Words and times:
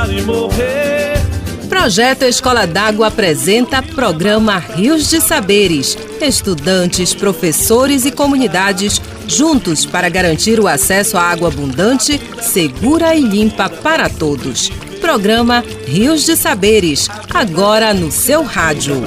chorar 0.00 0.10
e 0.10 0.22
morrer. 0.22 1.20
Projeto 1.68 2.24
Escola 2.24 2.66
d'Água 2.66 3.08
apresenta 3.08 3.82
programa 3.82 4.58
Rios 4.58 5.08
de 5.08 5.20
Saberes. 5.20 5.96
Estudantes, 6.20 7.14
professores 7.14 8.04
e 8.04 8.10
comunidades 8.10 9.00
juntos 9.26 9.86
para 9.86 10.08
garantir 10.08 10.58
o 10.58 10.66
acesso 10.66 11.16
à 11.16 11.22
água 11.22 11.48
abundante, 11.48 12.20
segura 12.40 13.14
e 13.14 13.20
limpa 13.20 13.68
para 13.68 14.08
todos. 14.08 14.70
Programa 15.00 15.64
Rios 15.86 16.24
de 16.24 16.36
Saberes, 16.36 17.08
agora 17.32 17.94
no 17.94 18.10
seu 18.10 18.42
rádio. 18.42 19.02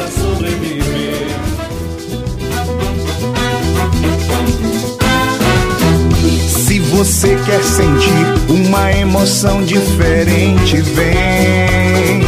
Você 6.93 7.35
quer 7.43 7.63
sentir 7.63 8.11
uma 8.47 8.91
emoção 8.91 9.63
diferente, 9.63 10.79
vem. 10.81 12.21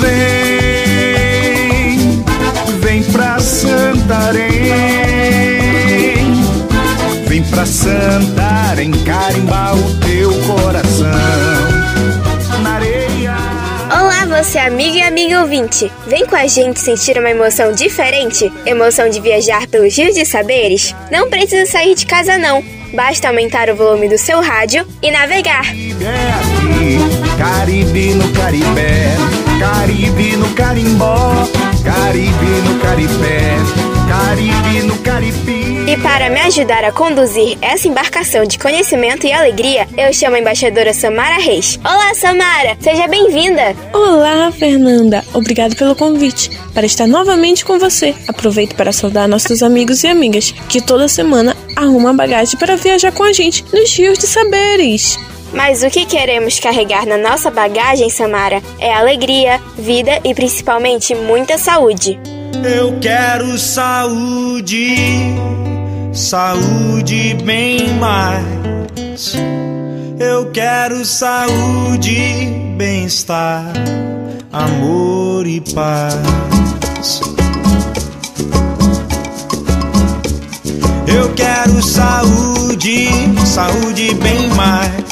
Vem, 0.00 1.32
vem 2.80 3.02
pra 3.04 3.40
Santarém. 3.40 4.46
Vem 7.26 7.42
pra 7.44 7.64
Santarém, 7.64 8.90
carimbar 8.90 9.74
Você 14.56 14.60
amigo 14.60 14.96
e 14.96 15.02
amiga 15.02 15.42
ouvinte. 15.42 15.92
Vem 16.06 16.24
com 16.24 16.34
a 16.34 16.46
gente 16.46 16.80
sentir 16.80 17.18
uma 17.18 17.28
emoção 17.28 17.72
diferente? 17.72 18.50
Emoção 18.64 19.10
de 19.10 19.20
viajar 19.20 19.66
pelos 19.66 19.94
rios 19.94 20.14
de 20.14 20.24
saberes? 20.24 20.94
Não 21.10 21.28
precisa 21.28 21.70
sair 21.70 21.94
de 21.94 22.06
casa 22.06 22.38
não. 22.38 22.64
Basta 22.94 23.28
aumentar 23.28 23.68
o 23.68 23.76
volume 23.76 24.08
do 24.08 24.16
seu 24.16 24.40
rádio 24.40 24.86
e 25.02 25.10
navegar. 25.10 25.66
Caribe 27.36 28.14
no 28.14 28.32
Caribé, 28.32 29.14
Caribe 29.60 30.36
no 30.38 30.48
Carimbó, 30.54 31.46
Caribe 31.84 32.46
no 32.64 32.80
Caribé, 32.80 33.56
Caribe 34.08 34.82
no 34.84 34.96
Caribe. 34.98 35.90
E 35.90 35.96
para 35.98 36.30
me 36.30 36.40
ajudar 36.40 36.84
a 36.84 36.92
conduzir 36.92 37.58
essa 37.60 37.88
embarcação 37.88 38.44
de 38.44 38.58
conhecimento 38.58 39.26
e 39.26 39.32
alegria, 39.32 39.88
eu 39.96 40.12
chamo 40.12 40.36
a 40.36 40.38
embaixadora 40.38 40.94
Samara 40.94 41.38
Reis. 41.38 41.78
Olá, 41.84 42.14
Samara! 42.14 42.76
Seja 42.80 43.08
bem-vinda! 43.08 43.74
Olá, 43.92 44.52
Fernanda! 44.52 45.24
Obrigado 45.34 45.74
pelo 45.74 45.96
convite 45.96 46.50
para 46.72 46.86
estar 46.86 47.06
novamente 47.08 47.64
com 47.64 47.78
você. 47.78 48.14
Aproveito 48.28 48.76
para 48.76 48.92
saudar 48.92 49.28
nossos 49.28 49.62
amigos 49.62 50.04
e 50.04 50.08
amigas 50.08 50.52
que 50.68 50.80
toda 50.80 51.08
semana 51.08 51.56
arrumam 51.74 52.16
bagagem 52.16 52.58
para 52.58 52.76
viajar 52.76 53.10
com 53.10 53.24
a 53.24 53.32
gente 53.32 53.64
nos 53.72 53.92
rios 53.96 54.18
de 54.18 54.26
saberes. 54.26 55.18
Mas 55.52 55.82
o 55.82 55.90
que 55.90 56.04
queremos 56.04 56.60
carregar 56.60 57.06
na 57.06 57.16
nossa 57.16 57.50
bagagem, 57.50 58.08
Samara, 58.08 58.62
é 58.78 58.92
alegria, 58.92 59.60
vida 59.76 60.20
e 60.22 60.34
principalmente 60.34 61.14
muita 61.14 61.58
saúde. 61.58 62.18
Eu 62.64 62.98
quero 63.00 63.58
saúde, 63.58 64.96
saúde 66.12 67.34
bem 67.44 67.94
mais. 67.94 69.36
Eu 70.18 70.50
quero 70.50 71.04
saúde, 71.04 72.74
bem-estar, 72.76 73.72
amor 74.52 75.46
e 75.46 75.60
paz. 75.60 77.20
Eu 81.06 81.32
quero 81.34 81.82
saúde, 81.82 83.08
saúde 83.44 84.14
bem 84.14 84.48
mais. 84.50 85.05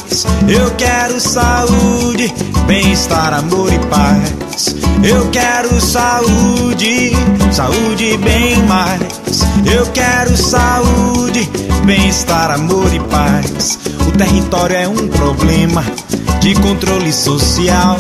Eu 0.49 0.71
quero 0.77 1.19
saúde, 1.19 2.33
bem-estar, 2.69 3.35
amor 3.35 3.73
e 3.73 3.79
paz. 3.87 4.77
Eu 5.03 5.29
quero 5.31 5.81
saúde, 5.81 7.11
saúde 7.51 8.17
bem 8.19 8.63
mais. 8.63 9.43
Eu 9.67 9.85
quero 9.87 10.37
saúde, 10.37 11.51
bem-estar, 11.85 12.53
amor 12.53 12.95
e 12.95 13.01
paz. 13.01 13.77
O 14.07 14.13
território 14.13 14.77
é 14.77 14.87
um 14.87 15.09
problema 15.09 15.83
de 16.41 16.55
controle 16.61 17.13
social 17.13 17.97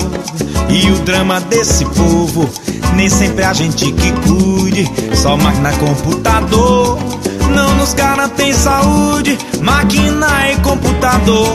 e 0.71 0.89
o 0.93 0.99
drama 1.01 1.41
desse 1.41 1.85
povo. 1.85 2.49
Nem 2.95 3.11
sempre 3.11 3.43
a 3.43 3.53
gente 3.53 3.91
que 3.91 4.13
cuide, 4.29 4.89
só 5.17 5.37
máquina 5.37 5.73
computador 5.73 6.97
não 7.55 7.75
nos 7.77 7.95
garantem 7.95 8.53
saúde. 8.53 9.39
Máquina 9.61 10.51
e 10.51 10.57
computador 10.57 11.49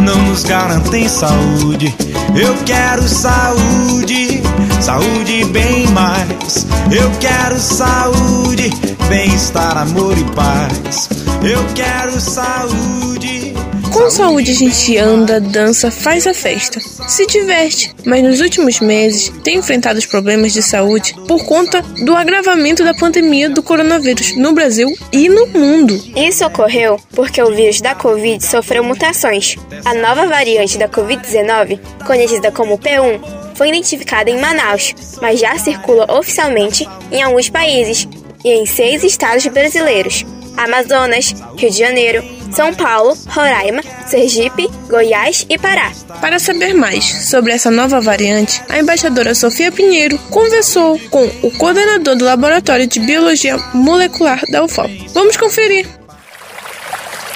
não 0.00 0.16
nos 0.22 0.44
garantem 0.44 1.08
saúde. 1.08 1.94
Eu 2.34 2.54
quero 2.64 3.02
saúde, 3.02 4.42
saúde 4.80 5.44
bem 5.46 5.86
mais. 5.88 6.66
Eu 6.90 7.10
quero 7.20 7.58
saúde, 7.58 8.70
bem-estar, 9.08 9.76
amor 9.76 10.16
e 10.16 10.24
paz. 10.34 11.08
Eu 11.42 11.64
quero 11.74 12.20
saúde. 12.20 13.54
Com 14.02 14.10
saúde 14.10 14.50
a 14.50 14.54
gente 14.54 14.98
anda, 14.98 15.40
dança, 15.40 15.88
faz 15.88 16.26
a 16.26 16.34
festa, 16.34 16.80
se 17.06 17.24
diverte, 17.24 17.94
mas 18.04 18.20
nos 18.20 18.40
últimos 18.40 18.80
meses 18.80 19.32
tem 19.44 19.58
enfrentado 19.58 19.96
os 19.96 20.06
problemas 20.06 20.52
de 20.52 20.60
saúde 20.60 21.14
por 21.28 21.44
conta 21.44 21.80
do 22.04 22.16
agravamento 22.16 22.82
da 22.82 22.94
pandemia 22.94 23.48
do 23.48 23.62
coronavírus 23.62 24.36
no 24.36 24.52
Brasil 24.52 24.92
e 25.12 25.28
no 25.28 25.46
mundo. 25.46 25.94
Isso 26.16 26.44
ocorreu 26.44 26.98
porque 27.12 27.40
o 27.40 27.54
vírus 27.54 27.80
da 27.80 27.94
Covid 27.94 28.44
sofreu 28.44 28.82
mutações. 28.82 29.54
A 29.84 29.94
nova 29.94 30.26
variante 30.26 30.76
da 30.78 30.88
Covid-19, 30.88 31.78
conhecida 32.04 32.50
como 32.50 32.80
P1, 32.80 33.20
foi 33.54 33.68
identificada 33.68 34.28
em 34.28 34.40
Manaus, 34.40 34.92
mas 35.20 35.38
já 35.38 35.56
circula 35.58 36.12
oficialmente 36.12 36.88
em 37.12 37.22
alguns 37.22 37.48
países 37.48 38.08
e 38.44 38.50
em 38.50 38.66
seis 38.66 39.04
estados 39.04 39.46
brasileiros: 39.46 40.24
Amazonas, 40.56 41.34
Rio 41.56 41.70
de 41.70 41.78
Janeiro, 41.78 42.24
São 42.52 42.74
Paulo, 42.74 43.16
Roraima, 43.26 43.82
Sergipe, 44.06 44.68
Goiás 44.88 45.46
e 45.48 45.58
Pará. 45.58 45.92
Para 46.20 46.38
saber 46.38 46.74
mais 46.74 47.04
sobre 47.04 47.52
essa 47.52 47.70
nova 47.70 48.00
variante, 48.00 48.62
a 48.68 48.78
embaixadora 48.78 49.34
Sofia 49.34 49.72
Pinheiro 49.72 50.18
conversou 50.30 50.98
com 51.10 51.24
o 51.42 51.50
coordenador 51.52 52.16
do 52.16 52.24
Laboratório 52.24 52.86
de 52.86 53.00
Biologia 53.00 53.56
Molecular 53.72 54.40
da 54.50 54.64
UFOP. 54.64 55.06
Vamos 55.14 55.36
conferir. 55.36 55.86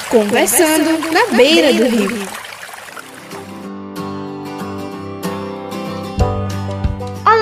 Conversando 0.08 1.10
na 1.12 1.36
beira 1.36 1.72
do 1.72 1.84
rio. 1.88 2.45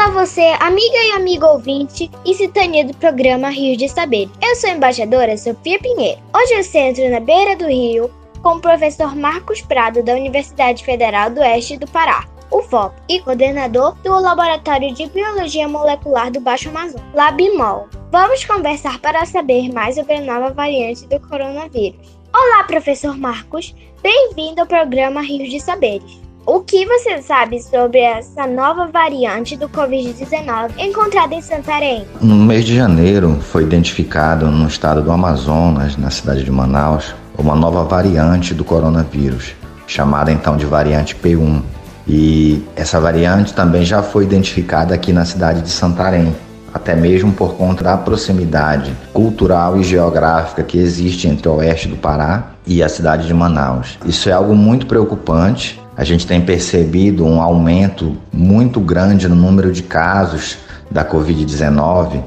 Olá 0.04 0.12
você, 0.12 0.54
amiga 0.60 0.98
e 0.98 1.12
amigo 1.12 1.46
ouvinte 1.46 2.10
e 2.26 2.34
cidadania 2.34 2.84
do 2.84 2.94
programa 2.94 3.48
Rios 3.48 3.78
de 3.78 3.88
Saber. 3.88 4.28
Eu 4.42 4.54
sou 4.54 4.68
a 4.68 4.74
embaixadora 4.74 5.34
Sofia 5.38 5.78
Pinheiro. 5.78 6.20
Hoje 6.36 6.52
eu 6.52 6.62
centro 6.62 7.08
na 7.08 7.20
beira 7.20 7.56
do 7.56 7.66
rio 7.66 8.10
com 8.42 8.56
o 8.56 8.60
professor 8.60 9.16
Marcos 9.16 9.62
Prado 9.62 10.02
da 10.02 10.12
Universidade 10.12 10.84
Federal 10.84 11.30
do 11.30 11.40
Oeste 11.40 11.78
do 11.78 11.86
Pará, 11.86 12.28
UFOP, 12.52 12.94
e 13.08 13.18
coordenador 13.20 13.94
do 14.04 14.10
Laboratório 14.10 14.92
de 14.92 15.06
Biologia 15.06 15.66
Molecular 15.66 16.30
do 16.30 16.38
Baixo 16.38 16.68
Amazonas, 16.68 17.02
LabMol. 17.14 17.88
Vamos 18.12 18.44
conversar 18.44 19.00
para 19.00 19.24
saber 19.24 19.72
mais 19.72 19.94
sobre 19.94 20.16
a 20.16 20.20
nova 20.20 20.50
variante 20.50 21.06
do 21.06 21.18
coronavírus. 21.18 22.18
Olá, 22.30 22.64
professor 22.64 23.16
Marcos. 23.16 23.74
Bem-vindo 24.02 24.60
ao 24.60 24.66
programa 24.66 25.22
Rios 25.22 25.48
de 25.48 25.60
Saberes. 25.60 26.23
O 26.46 26.60
que 26.60 26.84
você 26.84 27.22
sabe 27.22 27.58
sobre 27.62 28.00
essa 28.00 28.46
nova 28.46 28.86
variante 28.86 29.56
do 29.56 29.66
Covid-19 29.66 30.72
encontrada 30.76 31.34
em 31.34 31.40
Santarém? 31.40 32.04
No 32.20 32.34
mês 32.34 32.66
de 32.66 32.76
janeiro 32.76 33.38
foi 33.40 33.62
identificado 33.62 34.50
no 34.50 34.68
estado 34.68 35.00
do 35.00 35.10
Amazonas, 35.10 35.96
na 35.96 36.10
cidade 36.10 36.44
de 36.44 36.50
Manaus, 36.50 37.14
uma 37.38 37.54
nova 37.54 37.82
variante 37.84 38.52
do 38.52 38.62
coronavírus, 38.62 39.54
chamada 39.86 40.30
então 40.30 40.58
de 40.58 40.66
variante 40.66 41.16
P1. 41.16 41.62
E 42.06 42.62
essa 42.76 43.00
variante 43.00 43.54
também 43.54 43.82
já 43.82 44.02
foi 44.02 44.24
identificada 44.24 44.94
aqui 44.94 45.14
na 45.14 45.24
cidade 45.24 45.62
de 45.62 45.70
Santarém, 45.70 46.36
até 46.74 46.94
mesmo 46.94 47.32
por 47.32 47.54
conta 47.54 47.82
da 47.82 47.96
proximidade 47.96 48.94
cultural 49.14 49.78
e 49.78 49.82
geográfica 49.82 50.62
que 50.62 50.76
existe 50.76 51.26
entre 51.26 51.48
o 51.48 51.54
oeste 51.54 51.88
do 51.88 51.96
Pará 51.96 52.50
e 52.66 52.82
a 52.82 52.88
cidade 52.88 53.26
de 53.26 53.32
Manaus. 53.32 53.98
Isso 54.04 54.28
é 54.28 54.32
algo 54.32 54.54
muito 54.54 54.86
preocupante. 54.86 55.80
A 55.96 56.02
gente 56.02 56.26
tem 56.26 56.40
percebido 56.40 57.24
um 57.24 57.40
aumento 57.40 58.16
muito 58.32 58.80
grande 58.80 59.28
no 59.28 59.36
número 59.36 59.70
de 59.70 59.82
casos 59.82 60.58
da 60.90 61.04
Covid-19, 61.04 62.20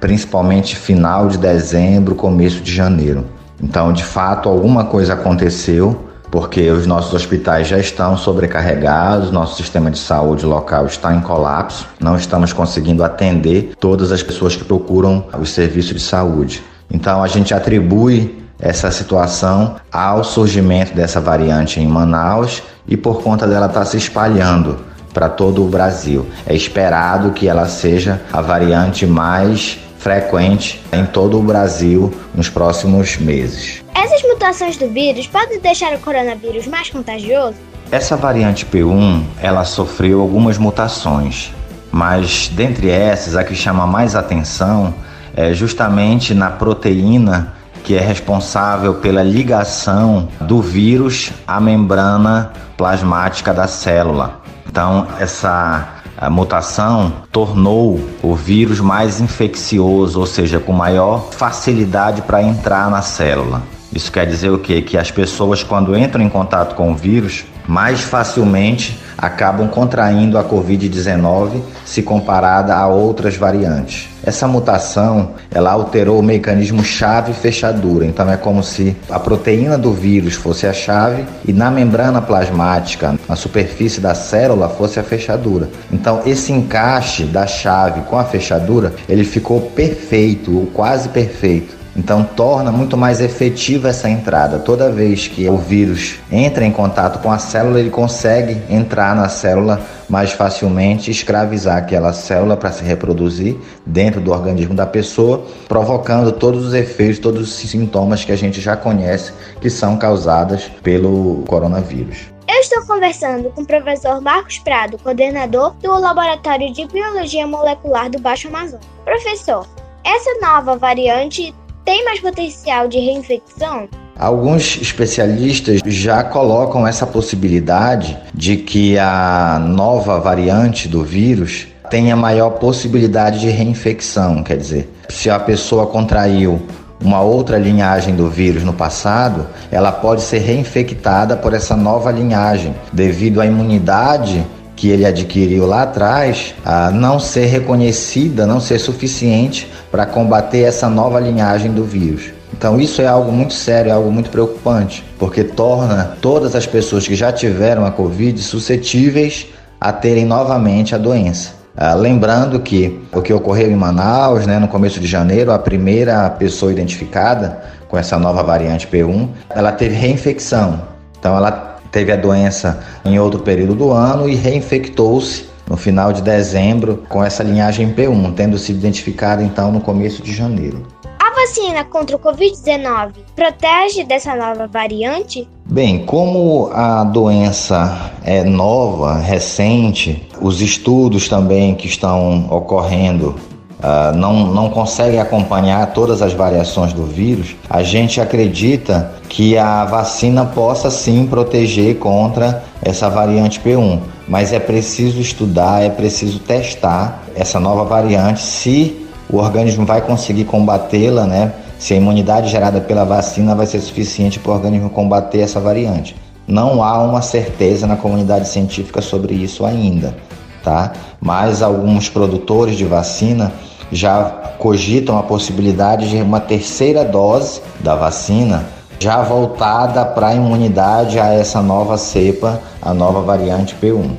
principalmente 0.00 0.74
final 0.74 1.28
de 1.28 1.38
dezembro, 1.38 2.16
começo 2.16 2.60
de 2.60 2.74
janeiro. 2.74 3.24
Então, 3.62 3.92
de 3.92 4.02
fato, 4.02 4.48
alguma 4.48 4.86
coisa 4.86 5.12
aconteceu, 5.12 6.08
porque 6.32 6.68
os 6.70 6.84
nossos 6.84 7.14
hospitais 7.14 7.68
já 7.68 7.78
estão 7.78 8.16
sobrecarregados, 8.16 9.30
nosso 9.30 9.56
sistema 9.56 9.88
de 9.88 9.98
saúde 9.98 10.44
local 10.44 10.86
está 10.86 11.14
em 11.14 11.20
colapso, 11.20 11.86
não 12.00 12.16
estamos 12.16 12.52
conseguindo 12.52 13.04
atender 13.04 13.72
todas 13.78 14.10
as 14.10 14.22
pessoas 14.22 14.56
que 14.56 14.64
procuram 14.64 15.26
os 15.40 15.50
serviços 15.50 15.94
de 15.94 16.00
saúde. 16.00 16.60
Então, 16.90 17.22
a 17.22 17.28
gente 17.28 17.54
atribui 17.54 18.41
essa 18.62 18.92
situação 18.92 19.76
ao 19.90 20.22
surgimento 20.22 20.94
dessa 20.94 21.20
variante 21.20 21.80
em 21.80 21.86
Manaus 21.86 22.62
e 22.86 22.96
por 22.96 23.20
conta 23.20 23.46
dela 23.46 23.66
estar 23.66 23.80
tá 23.80 23.86
se 23.86 23.96
espalhando 23.96 24.78
para 25.12 25.28
todo 25.28 25.64
o 25.64 25.68
Brasil. 25.68 26.26
É 26.46 26.54
esperado 26.54 27.32
que 27.32 27.48
ela 27.48 27.66
seja 27.66 28.22
a 28.32 28.40
variante 28.40 29.04
mais 29.04 29.78
frequente 29.98 30.80
em 30.92 31.04
todo 31.04 31.38
o 31.38 31.42
Brasil 31.42 32.12
nos 32.34 32.48
próximos 32.48 33.16
meses. 33.16 33.82
Essas 33.94 34.22
mutações 34.22 34.76
do 34.76 34.88
vírus 34.88 35.26
podem 35.26 35.60
deixar 35.60 35.92
o 35.94 35.98
coronavírus 35.98 36.66
mais 36.66 36.88
contagioso? 36.88 37.56
Essa 37.90 38.16
variante 38.16 38.64
P1, 38.64 39.22
ela 39.40 39.64
sofreu 39.64 40.20
algumas 40.20 40.56
mutações, 40.56 41.52
mas 41.90 42.48
dentre 42.48 42.88
essas 42.88 43.36
a 43.36 43.44
que 43.44 43.54
chama 43.54 43.86
mais 43.86 44.16
atenção 44.16 44.94
é 45.36 45.52
justamente 45.52 46.32
na 46.34 46.50
proteína 46.50 47.54
que 47.84 47.96
é 47.96 48.00
responsável 48.00 48.94
pela 48.94 49.22
ligação 49.22 50.28
do 50.40 50.60
vírus 50.60 51.32
à 51.46 51.60
membrana 51.60 52.52
plasmática 52.76 53.52
da 53.52 53.66
célula. 53.66 54.40
Então, 54.68 55.06
essa 55.18 55.88
mutação 56.30 57.12
tornou 57.30 58.00
o 58.22 58.34
vírus 58.34 58.80
mais 58.80 59.20
infeccioso, 59.20 60.20
ou 60.20 60.26
seja, 60.26 60.60
com 60.60 60.72
maior 60.72 61.30
facilidade 61.32 62.22
para 62.22 62.42
entrar 62.42 62.88
na 62.90 63.02
célula. 63.02 63.62
Isso 63.92 64.10
quer 64.10 64.26
dizer 64.26 64.50
o 64.50 64.58
quê? 64.58 64.80
Que 64.80 64.96
as 64.96 65.10
pessoas, 65.10 65.62
quando 65.62 65.96
entram 65.96 66.22
em 66.22 66.28
contato 66.28 66.74
com 66.74 66.92
o 66.92 66.96
vírus, 66.96 67.44
mais 67.66 68.00
facilmente 68.00 68.98
acabam 69.22 69.68
contraindo 69.68 70.36
a 70.36 70.42
Covid-19 70.42 71.62
se 71.84 72.02
comparada 72.02 72.74
a 72.74 72.88
outras 72.88 73.36
variantes. 73.36 74.08
Essa 74.24 74.48
mutação, 74.48 75.30
ela 75.48 75.70
alterou 75.70 76.18
o 76.18 76.22
mecanismo 76.22 76.84
chave 76.84 77.32
fechadura, 77.32 78.04
então 78.04 78.28
é 78.30 78.36
como 78.36 78.64
se 78.64 78.96
a 79.08 79.20
proteína 79.20 79.78
do 79.78 79.92
vírus 79.92 80.34
fosse 80.34 80.66
a 80.66 80.72
chave 80.72 81.24
e 81.46 81.52
na 81.52 81.70
membrana 81.70 82.20
plasmática, 82.20 83.14
na 83.28 83.36
superfície 83.36 84.00
da 84.00 84.14
célula 84.14 84.68
fosse 84.68 84.98
a 84.98 85.04
fechadura. 85.04 85.68
Então 85.92 86.22
esse 86.26 86.52
encaixe 86.52 87.24
da 87.24 87.46
chave 87.46 88.00
com 88.02 88.18
a 88.18 88.24
fechadura, 88.24 88.92
ele 89.08 89.24
ficou 89.24 89.60
perfeito, 89.60 90.56
ou 90.56 90.66
quase 90.66 91.08
perfeito. 91.08 91.81
Então 91.94 92.24
torna 92.24 92.72
muito 92.72 92.96
mais 92.96 93.20
efetiva 93.20 93.88
essa 93.88 94.08
entrada. 94.08 94.58
Toda 94.58 94.90
vez 94.90 95.28
que 95.28 95.48
o 95.48 95.56
vírus 95.56 96.18
entra 96.30 96.64
em 96.64 96.72
contato 96.72 97.20
com 97.20 97.30
a 97.30 97.38
célula, 97.38 97.78
ele 97.78 97.90
consegue 97.90 98.62
entrar 98.72 99.14
na 99.14 99.28
célula 99.28 99.80
mais 100.08 100.32
facilmente, 100.32 101.10
escravizar 101.10 101.76
aquela 101.76 102.12
célula 102.12 102.56
para 102.56 102.72
se 102.72 102.82
reproduzir 102.82 103.56
dentro 103.84 104.20
do 104.20 104.32
organismo 104.32 104.74
da 104.74 104.86
pessoa, 104.86 105.44
provocando 105.68 106.32
todos 106.32 106.66
os 106.66 106.74
efeitos, 106.74 107.18
todos 107.18 107.42
os 107.42 107.70
sintomas 107.70 108.24
que 108.24 108.32
a 108.32 108.36
gente 108.36 108.60
já 108.60 108.76
conhece 108.76 109.32
que 109.60 109.68
são 109.68 109.96
causados 109.96 110.70
pelo 110.82 111.44
coronavírus. 111.46 112.32
Eu 112.48 112.60
estou 112.60 112.84
conversando 112.86 113.50
com 113.50 113.62
o 113.62 113.66
professor 113.66 114.20
Marcos 114.20 114.58
Prado, 114.58 114.98
coordenador 114.98 115.74
do 115.82 115.98
Laboratório 115.98 116.72
de 116.72 116.86
Biologia 116.86 117.46
Molecular 117.46 118.10
do 118.10 118.20
Baixo 118.20 118.48
Amazonas. 118.48 118.84
Professor, 119.04 119.66
essa 120.04 120.38
nova 120.40 120.76
variante 120.76 121.54
tem 121.84 122.04
mais 122.04 122.20
potencial 122.20 122.88
de 122.88 122.98
reinfecção? 122.98 123.88
Alguns 124.18 124.80
especialistas 124.80 125.80
já 125.84 126.22
colocam 126.22 126.86
essa 126.86 127.06
possibilidade 127.06 128.16
de 128.32 128.56
que 128.56 128.98
a 128.98 129.58
nova 129.58 130.20
variante 130.20 130.86
do 130.86 131.02
vírus 131.02 131.66
tenha 131.90 132.14
maior 132.14 132.50
possibilidade 132.50 133.40
de 133.40 133.48
reinfecção. 133.48 134.42
Quer 134.42 134.58
dizer, 134.58 134.92
se 135.08 135.28
a 135.28 135.38
pessoa 135.38 135.86
contraiu 135.86 136.60
uma 137.02 137.20
outra 137.20 137.58
linhagem 137.58 138.14
do 138.14 138.28
vírus 138.28 138.62
no 138.62 138.72
passado, 138.72 139.46
ela 139.70 139.90
pode 139.90 140.22
ser 140.22 140.38
reinfectada 140.38 141.36
por 141.36 141.52
essa 141.52 141.76
nova 141.76 142.12
linhagem, 142.12 142.74
devido 142.92 143.40
à 143.40 143.46
imunidade 143.46 144.46
que 144.82 144.90
ele 144.90 145.06
adquiriu 145.06 145.64
lá 145.64 145.82
atrás 145.82 146.56
a 146.64 146.90
não 146.90 147.20
ser 147.20 147.46
reconhecida, 147.46 148.44
não 148.44 148.58
ser 148.58 148.80
suficiente 148.80 149.70
para 149.92 150.04
combater 150.04 150.62
essa 150.62 150.88
nova 150.88 151.20
linhagem 151.20 151.70
do 151.70 151.84
vírus. 151.84 152.32
Então 152.52 152.80
isso 152.80 153.00
é 153.00 153.06
algo 153.06 153.30
muito 153.30 153.54
sério, 153.54 153.90
é 153.90 153.92
algo 153.92 154.10
muito 154.10 154.28
preocupante, 154.28 155.04
porque 155.20 155.44
torna 155.44 156.16
todas 156.20 156.56
as 156.56 156.66
pessoas 156.66 157.06
que 157.06 157.14
já 157.14 157.30
tiveram 157.30 157.86
a 157.86 157.92
Covid 157.92 158.42
suscetíveis 158.42 159.46
a 159.80 159.92
terem 159.92 160.26
novamente 160.26 160.96
a 160.96 160.98
doença. 160.98 161.54
Ah, 161.76 161.94
lembrando 161.94 162.58
que 162.58 163.00
o 163.12 163.22
que 163.22 163.32
ocorreu 163.32 163.70
em 163.70 163.76
Manaus, 163.76 164.48
né, 164.48 164.58
no 164.58 164.66
começo 164.66 164.98
de 164.98 165.06
janeiro, 165.06 165.52
a 165.52 165.60
primeira 165.60 166.28
pessoa 166.28 166.72
identificada 166.72 167.62
com 167.88 167.96
essa 167.96 168.18
nova 168.18 168.42
variante 168.42 168.88
P1, 168.88 169.28
ela 169.50 169.70
teve 169.70 169.94
reinfecção. 169.94 170.82
Então 171.20 171.36
ela 171.36 171.71
teve 171.92 172.10
a 172.10 172.16
doença 172.16 172.82
em 173.04 173.18
outro 173.20 173.40
período 173.40 173.74
do 173.74 173.92
ano 173.92 174.28
e 174.28 174.34
reinfectou-se 174.34 175.44
no 175.68 175.76
final 175.76 176.12
de 176.12 176.22
dezembro 176.22 177.04
com 177.08 177.22
essa 177.22 177.42
linhagem 177.42 177.94
P1, 177.94 178.34
tendo 178.34 178.58
sido 178.58 178.78
identificada 178.78 179.44
então 179.44 179.70
no 179.70 179.80
começo 179.80 180.22
de 180.22 180.34
janeiro. 180.34 180.82
A 181.18 181.30
vacina 181.34 181.84
contra 181.84 182.16
o 182.16 182.18
Covid-19 182.18 183.12
protege 183.36 184.04
dessa 184.04 184.34
nova 184.34 184.66
variante? 184.66 185.48
Bem, 185.64 186.04
como 186.04 186.68
a 186.72 187.04
doença 187.04 188.12
é 188.24 188.42
nova, 188.42 189.14
recente, 189.18 190.28
os 190.40 190.60
estudos 190.60 191.28
também 191.28 191.74
que 191.74 191.86
estão 191.86 192.48
ocorrendo 192.50 193.36
uh, 193.82 194.16
não, 194.16 194.46
não 194.46 194.70
consegue 194.70 195.18
acompanhar 195.18 195.92
todas 195.92 196.22
as 196.22 196.32
variações 196.32 196.92
do 196.92 197.04
vírus, 197.04 197.56
a 197.68 197.82
gente 197.82 198.20
acredita 198.20 199.12
que 199.28 199.58
a 199.58 199.84
vacina 199.84 200.44
possa 200.44 200.90
sim 200.90 201.26
proteger 201.26 201.98
contra 201.98 202.62
essa 202.82 203.08
variante 203.08 203.60
P1. 203.60 204.00
Mas 204.28 204.52
é 204.52 204.60
preciso 204.60 205.20
estudar, 205.20 205.82
é 205.82 205.90
preciso 205.90 206.38
testar 206.38 207.22
essa 207.34 207.58
nova 207.58 207.84
variante, 207.84 208.40
se 208.40 209.06
o 209.28 209.38
organismo 209.38 209.84
vai 209.84 210.02
conseguir 210.02 210.44
combatê-la, 210.44 211.26
né? 211.26 211.52
Se 211.78 211.94
a 211.94 211.96
imunidade 211.96 212.48
gerada 212.48 212.80
pela 212.80 213.04
vacina 213.04 213.54
vai 213.54 213.66
ser 213.66 213.80
suficiente 213.80 214.38
para 214.38 214.52
o 214.52 214.54
organismo 214.54 214.90
combater 214.90 215.40
essa 215.40 215.58
variante. 215.58 216.14
Não 216.46 216.82
há 216.84 217.02
uma 217.02 217.22
certeza 217.22 217.86
na 217.86 217.96
comunidade 217.96 218.46
científica 218.46 219.00
sobre 219.00 219.34
isso 219.34 219.64
ainda, 219.64 220.14
tá? 220.62 220.92
Mas 221.20 221.62
alguns 221.62 222.08
produtores 222.08 222.76
de 222.76 222.84
vacina 222.84 223.52
já 223.92 224.24
cogitam 224.58 225.18
a 225.18 225.22
possibilidade 225.22 226.08
de 226.08 226.16
uma 226.16 226.40
terceira 226.40 227.04
dose 227.04 227.60
da 227.80 227.94
vacina 227.94 228.64
já 228.98 229.20
voltada 229.20 230.04
para 230.04 230.28
a 230.28 230.34
imunidade 230.34 231.18
a 231.18 231.26
essa 231.26 231.60
nova 231.60 231.98
cepa, 231.98 232.60
a 232.80 232.94
nova 232.94 233.20
variante 233.20 233.74
P1. 233.82 234.10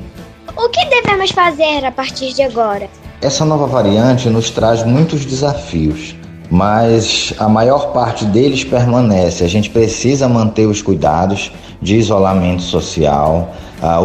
O 0.56 0.68
que 0.68 0.84
devemos 0.86 1.30
fazer 1.30 1.84
a 1.84 1.90
partir 1.90 2.32
de 2.34 2.42
agora? 2.42 2.88
Essa 3.20 3.44
nova 3.44 3.66
variante 3.66 4.28
nos 4.28 4.50
traz 4.50 4.84
muitos 4.84 5.24
desafios, 5.24 6.14
mas 6.50 7.32
a 7.38 7.48
maior 7.48 7.92
parte 7.92 8.26
deles 8.26 8.62
permanece. 8.62 9.42
A 9.42 9.48
gente 9.48 9.70
precisa 9.70 10.28
manter 10.28 10.66
os 10.66 10.82
cuidados 10.82 11.50
de 11.80 11.96
isolamento 11.96 12.62
social, 12.62 13.54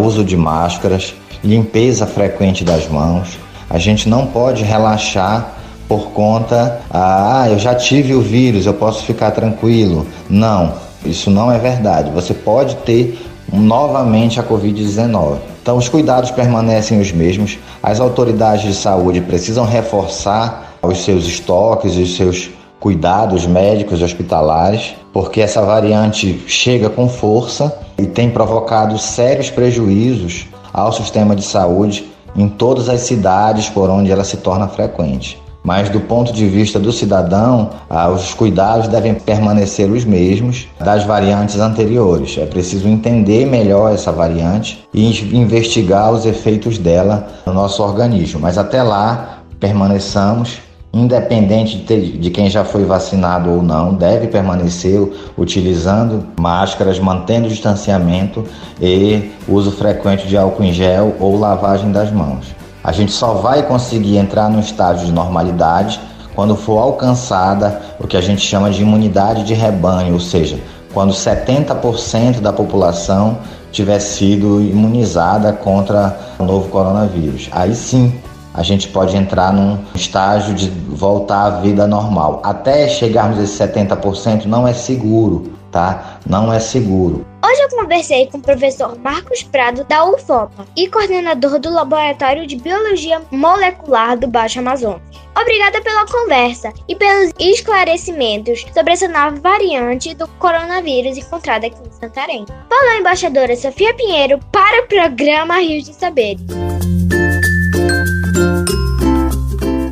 uso 0.01 0.23
de 0.23 0.37
máscaras, 0.37 1.13
limpeza 1.43 2.07
frequente 2.07 2.63
das 2.63 2.87
mãos. 2.87 3.37
A 3.69 3.77
gente 3.77 4.07
não 4.07 4.25
pode 4.27 4.63
relaxar 4.63 5.58
por 5.89 6.11
conta, 6.11 6.81
ah, 6.91 7.47
eu 7.49 7.57
já 7.57 7.73
tive 7.73 8.13
o 8.13 8.21
vírus, 8.21 8.67
eu 8.67 8.75
posso 8.75 9.03
ficar 9.03 9.31
tranquilo. 9.31 10.05
Não, 10.29 10.73
isso 11.03 11.31
não 11.31 11.51
é 11.51 11.57
verdade. 11.57 12.11
Você 12.11 12.31
pode 12.31 12.75
ter 12.77 13.19
novamente 13.51 14.39
a 14.39 14.43
Covid-19. 14.43 15.37
Então, 15.59 15.77
os 15.77 15.89
cuidados 15.89 16.29
permanecem 16.29 17.01
os 17.01 17.11
mesmos. 17.11 17.57
As 17.81 17.99
autoridades 17.99 18.65
de 18.65 18.75
saúde 18.75 19.19
precisam 19.19 19.65
reforçar 19.65 20.75
os 20.83 20.99
seus 20.99 21.25
estoques, 21.25 21.97
os 21.97 22.15
seus 22.15 22.51
cuidados 22.79 23.47
médicos 23.47 23.99
e 23.99 24.03
hospitalares, 24.03 24.95
porque 25.11 25.41
essa 25.41 25.63
variante 25.63 26.43
chega 26.45 26.87
com 26.87 27.09
força 27.09 27.75
e 27.97 28.05
tem 28.05 28.29
provocado 28.29 28.97
sérios 28.99 29.49
prejuízos 29.49 30.45
ao 30.71 30.93
sistema 30.93 31.35
de 31.35 31.43
saúde 31.43 32.11
em 32.35 32.47
todas 32.47 32.87
as 32.89 33.01
cidades 33.01 33.67
por 33.69 33.89
onde 33.89 34.11
ela 34.11 34.23
se 34.23 34.37
torna 34.37 34.67
frequente 34.67 35.48
mas 35.69 35.87
do 35.87 35.99
ponto 35.99 36.33
de 36.33 36.47
vista 36.47 36.79
do 36.79 36.91
cidadão, 36.91 37.69
ah, 37.87 38.09
os 38.09 38.33
cuidados 38.33 38.87
devem 38.87 39.13
permanecer 39.13 39.87
os 39.87 40.03
mesmos 40.03 40.67
das 40.79 41.03
variantes 41.03 41.59
anteriores. 41.59 42.39
É 42.39 42.47
preciso 42.47 42.87
entender 42.87 43.45
melhor 43.45 43.93
essa 43.93 44.11
variante 44.11 44.83
e 44.91 45.05
investigar 45.31 46.11
os 46.11 46.25
efeitos 46.25 46.79
dela 46.79 47.27
no 47.45 47.53
nosso 47.53 47.83
organismo. 47.83 48.39
Mas 48.39 48.57
até 48.57 48.81
lá, 48.81 49.43
permaneçamos 49.59 50.57
independente 50.91 51.77
de 51.77 52.31
quem 52.31 52.49
já 52.49 52.65
foi 52.65 52.83
vacinado 52.83 53.51
ou 53.51 53.61
não, 53.61 53.93
deve 53.93 54.25
permanecer 54.25 54.99
utilizando 55.37 56.25
máscaras, 56.39 56.97
mantendo 56.97 57.45
o 57.45 57.49
distanciamento 57.49 58.43
e 58.81 59.29
uso 59.47 59.71
frequente 59.71 60.27
de 60.27 60.35
álcool 60.35 60.63
em 60.63 60.73
gel 60.73 61.15
ou 61.19 61.39
lavagem 61.39 61.91
das 61.91 62.11
mãos. 62.11 62.57
A 62.83 62.91
gente 62.91 63.11
só 63.11 63.33
vai 63.35 63.63
conseguir 63.63 64.17
entrar 64.17 64.49
no 64.49 64.59
estágio 64.59 65.05
de 65.05 65.11
normalidade 65.11 65.99
quando 66.33 66.55
for 66.55 66.79
alcançada 66.79 67.81
o 67.99 68.07
que 68.07 68.15
a 68.15 68.21
gente 68.21 68.41
chama 68.41 68.69
de 68.71 68.81
imunidade 68.81 69.43
de 69.43 69.53
rebanho, 69.53 70.13
ou 70.13 70.19
seja, 70.19 70.59
quando 70.93 71.13
70% 71.13 72.39
da 72.39 72.53
população 72.53 73.39
tiver 73.71 73.99
sido 73.99 74.61
imunizada 74.61 75.51
contra 75.53 76.17
o 76.39 76.43
novo 76.43 76.69
coronavírus. 76.69 77.49
Aí 77.51 77.75
sim 77.75 78.13
a 78.53 78.63
gente 78.63 78.87
pode 78.87 79.15
entrar 79.15 79.53
num 79.53 79.77
estágio 79.93 80.53
de 80.55 80.69
voltar 80.69 81.45
à 81.45 81.49
vida 81.59 81.85
normal. 81.85 82.41
Até 82.43 82.87
chegarmos 82.87 83.37
a 83.39 83.43
esse 83.43 83.61
70% 83.61 84.45
não 84.45 84.67
é 84.67 84.73
seguro, 84.73 85.58
tá? 85.71 86.19
Não 86.25 86.51
é 86.51 86.59
seguro. 86.59 87.25
Hoje 87.43 87.61
eu 87.61 87.69
conversei 87.69 88.27
com 88.27 88.37
o 88.37 88.41
professor 88.41 88.97
Marcos 88.99 89.43
Prado 89.43 89.83
da 89.85 90.05
UFOPA 90.05 90.67
e 90.75 90.89
coordenador 90.89 91.57
do 91.59 91.69
Laboratório 91.69 92.45
de 92.45 92.57
Biologia 92.57 93.21
Molecular 93.31 94.17
do 94.17 94.27
Baixo 94.27 94.59
Amazonas. 94.59 95.01
Obrigada 95.39 95.81
pela 95.81 96.05
conversa 96.05 96.73
e 96.87 96.95
pelos 96.95 97.31
esclarecimentos 97.39 98.65
sobre 98.73 98.93
essa 98.93 99.07
nova 99.07 99.37
variante 99.37 100.13
do 100.13 100.27
coronavírus 100.27 101.17
encontrada 101.17 101.67
aqui 101.67 101.77
em 101.87 101.91
Santarém. 101.91 102.45
Falou 102.67 102.91
a 102.91 102.97
embaixadora 102.97 103.55
Sofia 103.55 103.93
Pinheiro 103.93 104.39
para 104.51 104.83
o 104.83 104.87
programa 104.87 105.59
Rios 105.59 105.85
de 105.85 105.93
Saberes. 105.93 106.41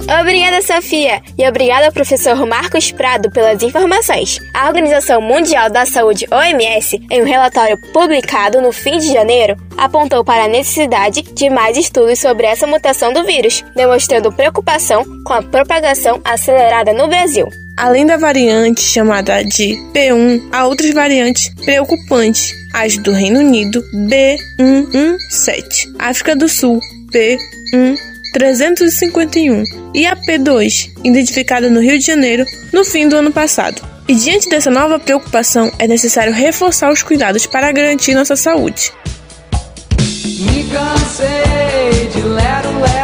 Obrigada, 0.08 0.62
Sofia, 0.62 1.22
e 1.38 1.46
obrigada 1.46 1.88
ao 1.88 1.92
professor 1.92 2.34
Marcos 2.46 2.94
Prado 2.94 3.30
pelas 3.30 3.62
informações. 3.62 4.40
A 4.54 4.68
Organização 4.68 5.20
Mundial 5.20 5.70
da 5.70 5.86
Saúde, 5.86 6.26
OMS, 6.32 6.98
em 7.12 7.22
um 7.22 7.26
relatório 7.26 7.78
publicado 7.92 8.62
no 8.62 8.72
fim 8.72 9.00
de 9.00 9.12
janeiro, 9.12 9.58
apontou 9.78 10.24
para 10.24 10.46
a 10.46 10.48
necessidade 10.48 11.24
de 11.24 11.50
mais 11.50 11.76
estudos 11.76 12.20
sobre 12.20 12.48
essa 12.48 12.66
mutação 12.66 13.12
do 13.12 13.26
vírus, 13.26 13.66
demonstrando 13.76 14.32
preocupação 14.32 15.04
com 15.26 15.34
a 15.34 15.44
propagação 15.44 16.22
acelerada 16.24 16.94
no 16.94 17.10
Brasil. 17.10 17.50
Além 17.76 18.06
da 18.06 18.16
variante 18.16 18.80
chamada 18.82 19.44
de 19.44 19.76
P1, 19.94 20.42
há 20.54 20.68
outras 20.68 20.94
variantes 20.94 21.54
preocupantes, 21.66 22.54
as 22.74 22.98
do 22.98 23.12
Reino 23.12 23.42
Unido 23.42 23.84
B117, 23.94 25.96
África 26.00 26.34
do 26.34 26.48
Sul 26.48 26.80
P1 27.12 28.17
351 28.34 29.64
e 29.94 30.06
a 30.06 30.16
P2, 30.16 30.92
identificada 31.04 31.70
no 31.70 31.82
Rio 31.82 31.98
de 31.98 32.06
Janeiro 32.06 32.46
no 32.74 32.84
fim 32.84 33.08
do 33.08 33.16
ano 33.16 33.32
passado. 33.32 33.82
E 34.08 34.16
diante 34.16 34.48
dessa 34.50 34.72
nova 34.72 34.98
preocupação, 34.98 35.72
é 35.78 35.88
necessário 35.88 36.34
reforçar 36.34 36.92
os 36.92 37.04
cuidados 37.04 37.46
para 37.46 37.72
garantir 37.72 38.14
nossa 38.14 38.36
saúde. 38.36 38.94
Me 40.26 40.64
cansei 40.72 42.08
de 42.14 42.22
lero, 42.22 42.80
lero. 42.80 42.97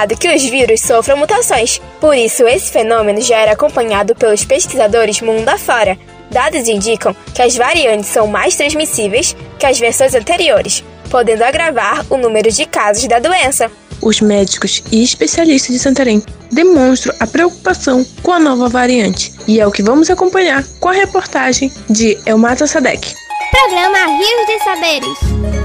Esperado 0.00 0.16
que 0.16 0.34
os 0.34 0.42
vírus 0.42 0.80
sofram 0.80 1.16
mutações. 1.16 1.80
Por 2.00 2.16
isso, 2.16 2.46
esse 2.46 2.70
fenômeno 2.70 3.20
já 3.20 3.36
era 3.36 3.52
acompanhado 3.52 4.14
pelos 4.14 4.44
pesquisadores 4.44 5.20
mundo 5.20 5.48
afora. 5.48 5.98
Dados 6.30 6.68
indicam 6.68 7.14
que 7.34 7.42
as 7.42 7.56
variantes 7.56 8.08
são 8.08 8.26
mais 8.26 8.54
transmissíveis 8.54 9.36
que 9.58 9.66
as 9.66 9.78
versões 9.78 10.14
anteriores, 10.14 10.84
podendo 11.10 11.42
agravar 11.42 12.04
o 12.08 12.16
número 12.16 12.50
de 12.50 12.66
casos 12.66 13.06
da 13.06 13.18
doença. 13.18 13.70
Os 14.00 14.20
médicos 14.20 14.82
e 14.90 15.02
especialistas 15.02 15.74
de 15.74 15.78
Santarém 15.78 16.22
demonstram 16.50 17.14
a 17.20 17.26
preocupação 17.26 18.04
com 18.22 18.32
a 18.32 18.38
nova 18.38 18.68
variante, 18.68 19.32
e 19.46 19.60
é 19.60 19.66
o 19.66 19.70
que 19.70 19.82
vamos 19.82 20.08
acompanhar 20.08 20.64
com 20.80 20.88
a 20.88 20.92
reportagem 20.92 21.70
de 21.88 22.18
Elmata 22.24 22.66
Sadek. 22.66 23.12
Programa 23.50 24.06
Rios 24.06 24.46
de 24.46 24.64
Saberes. 24.64 25.59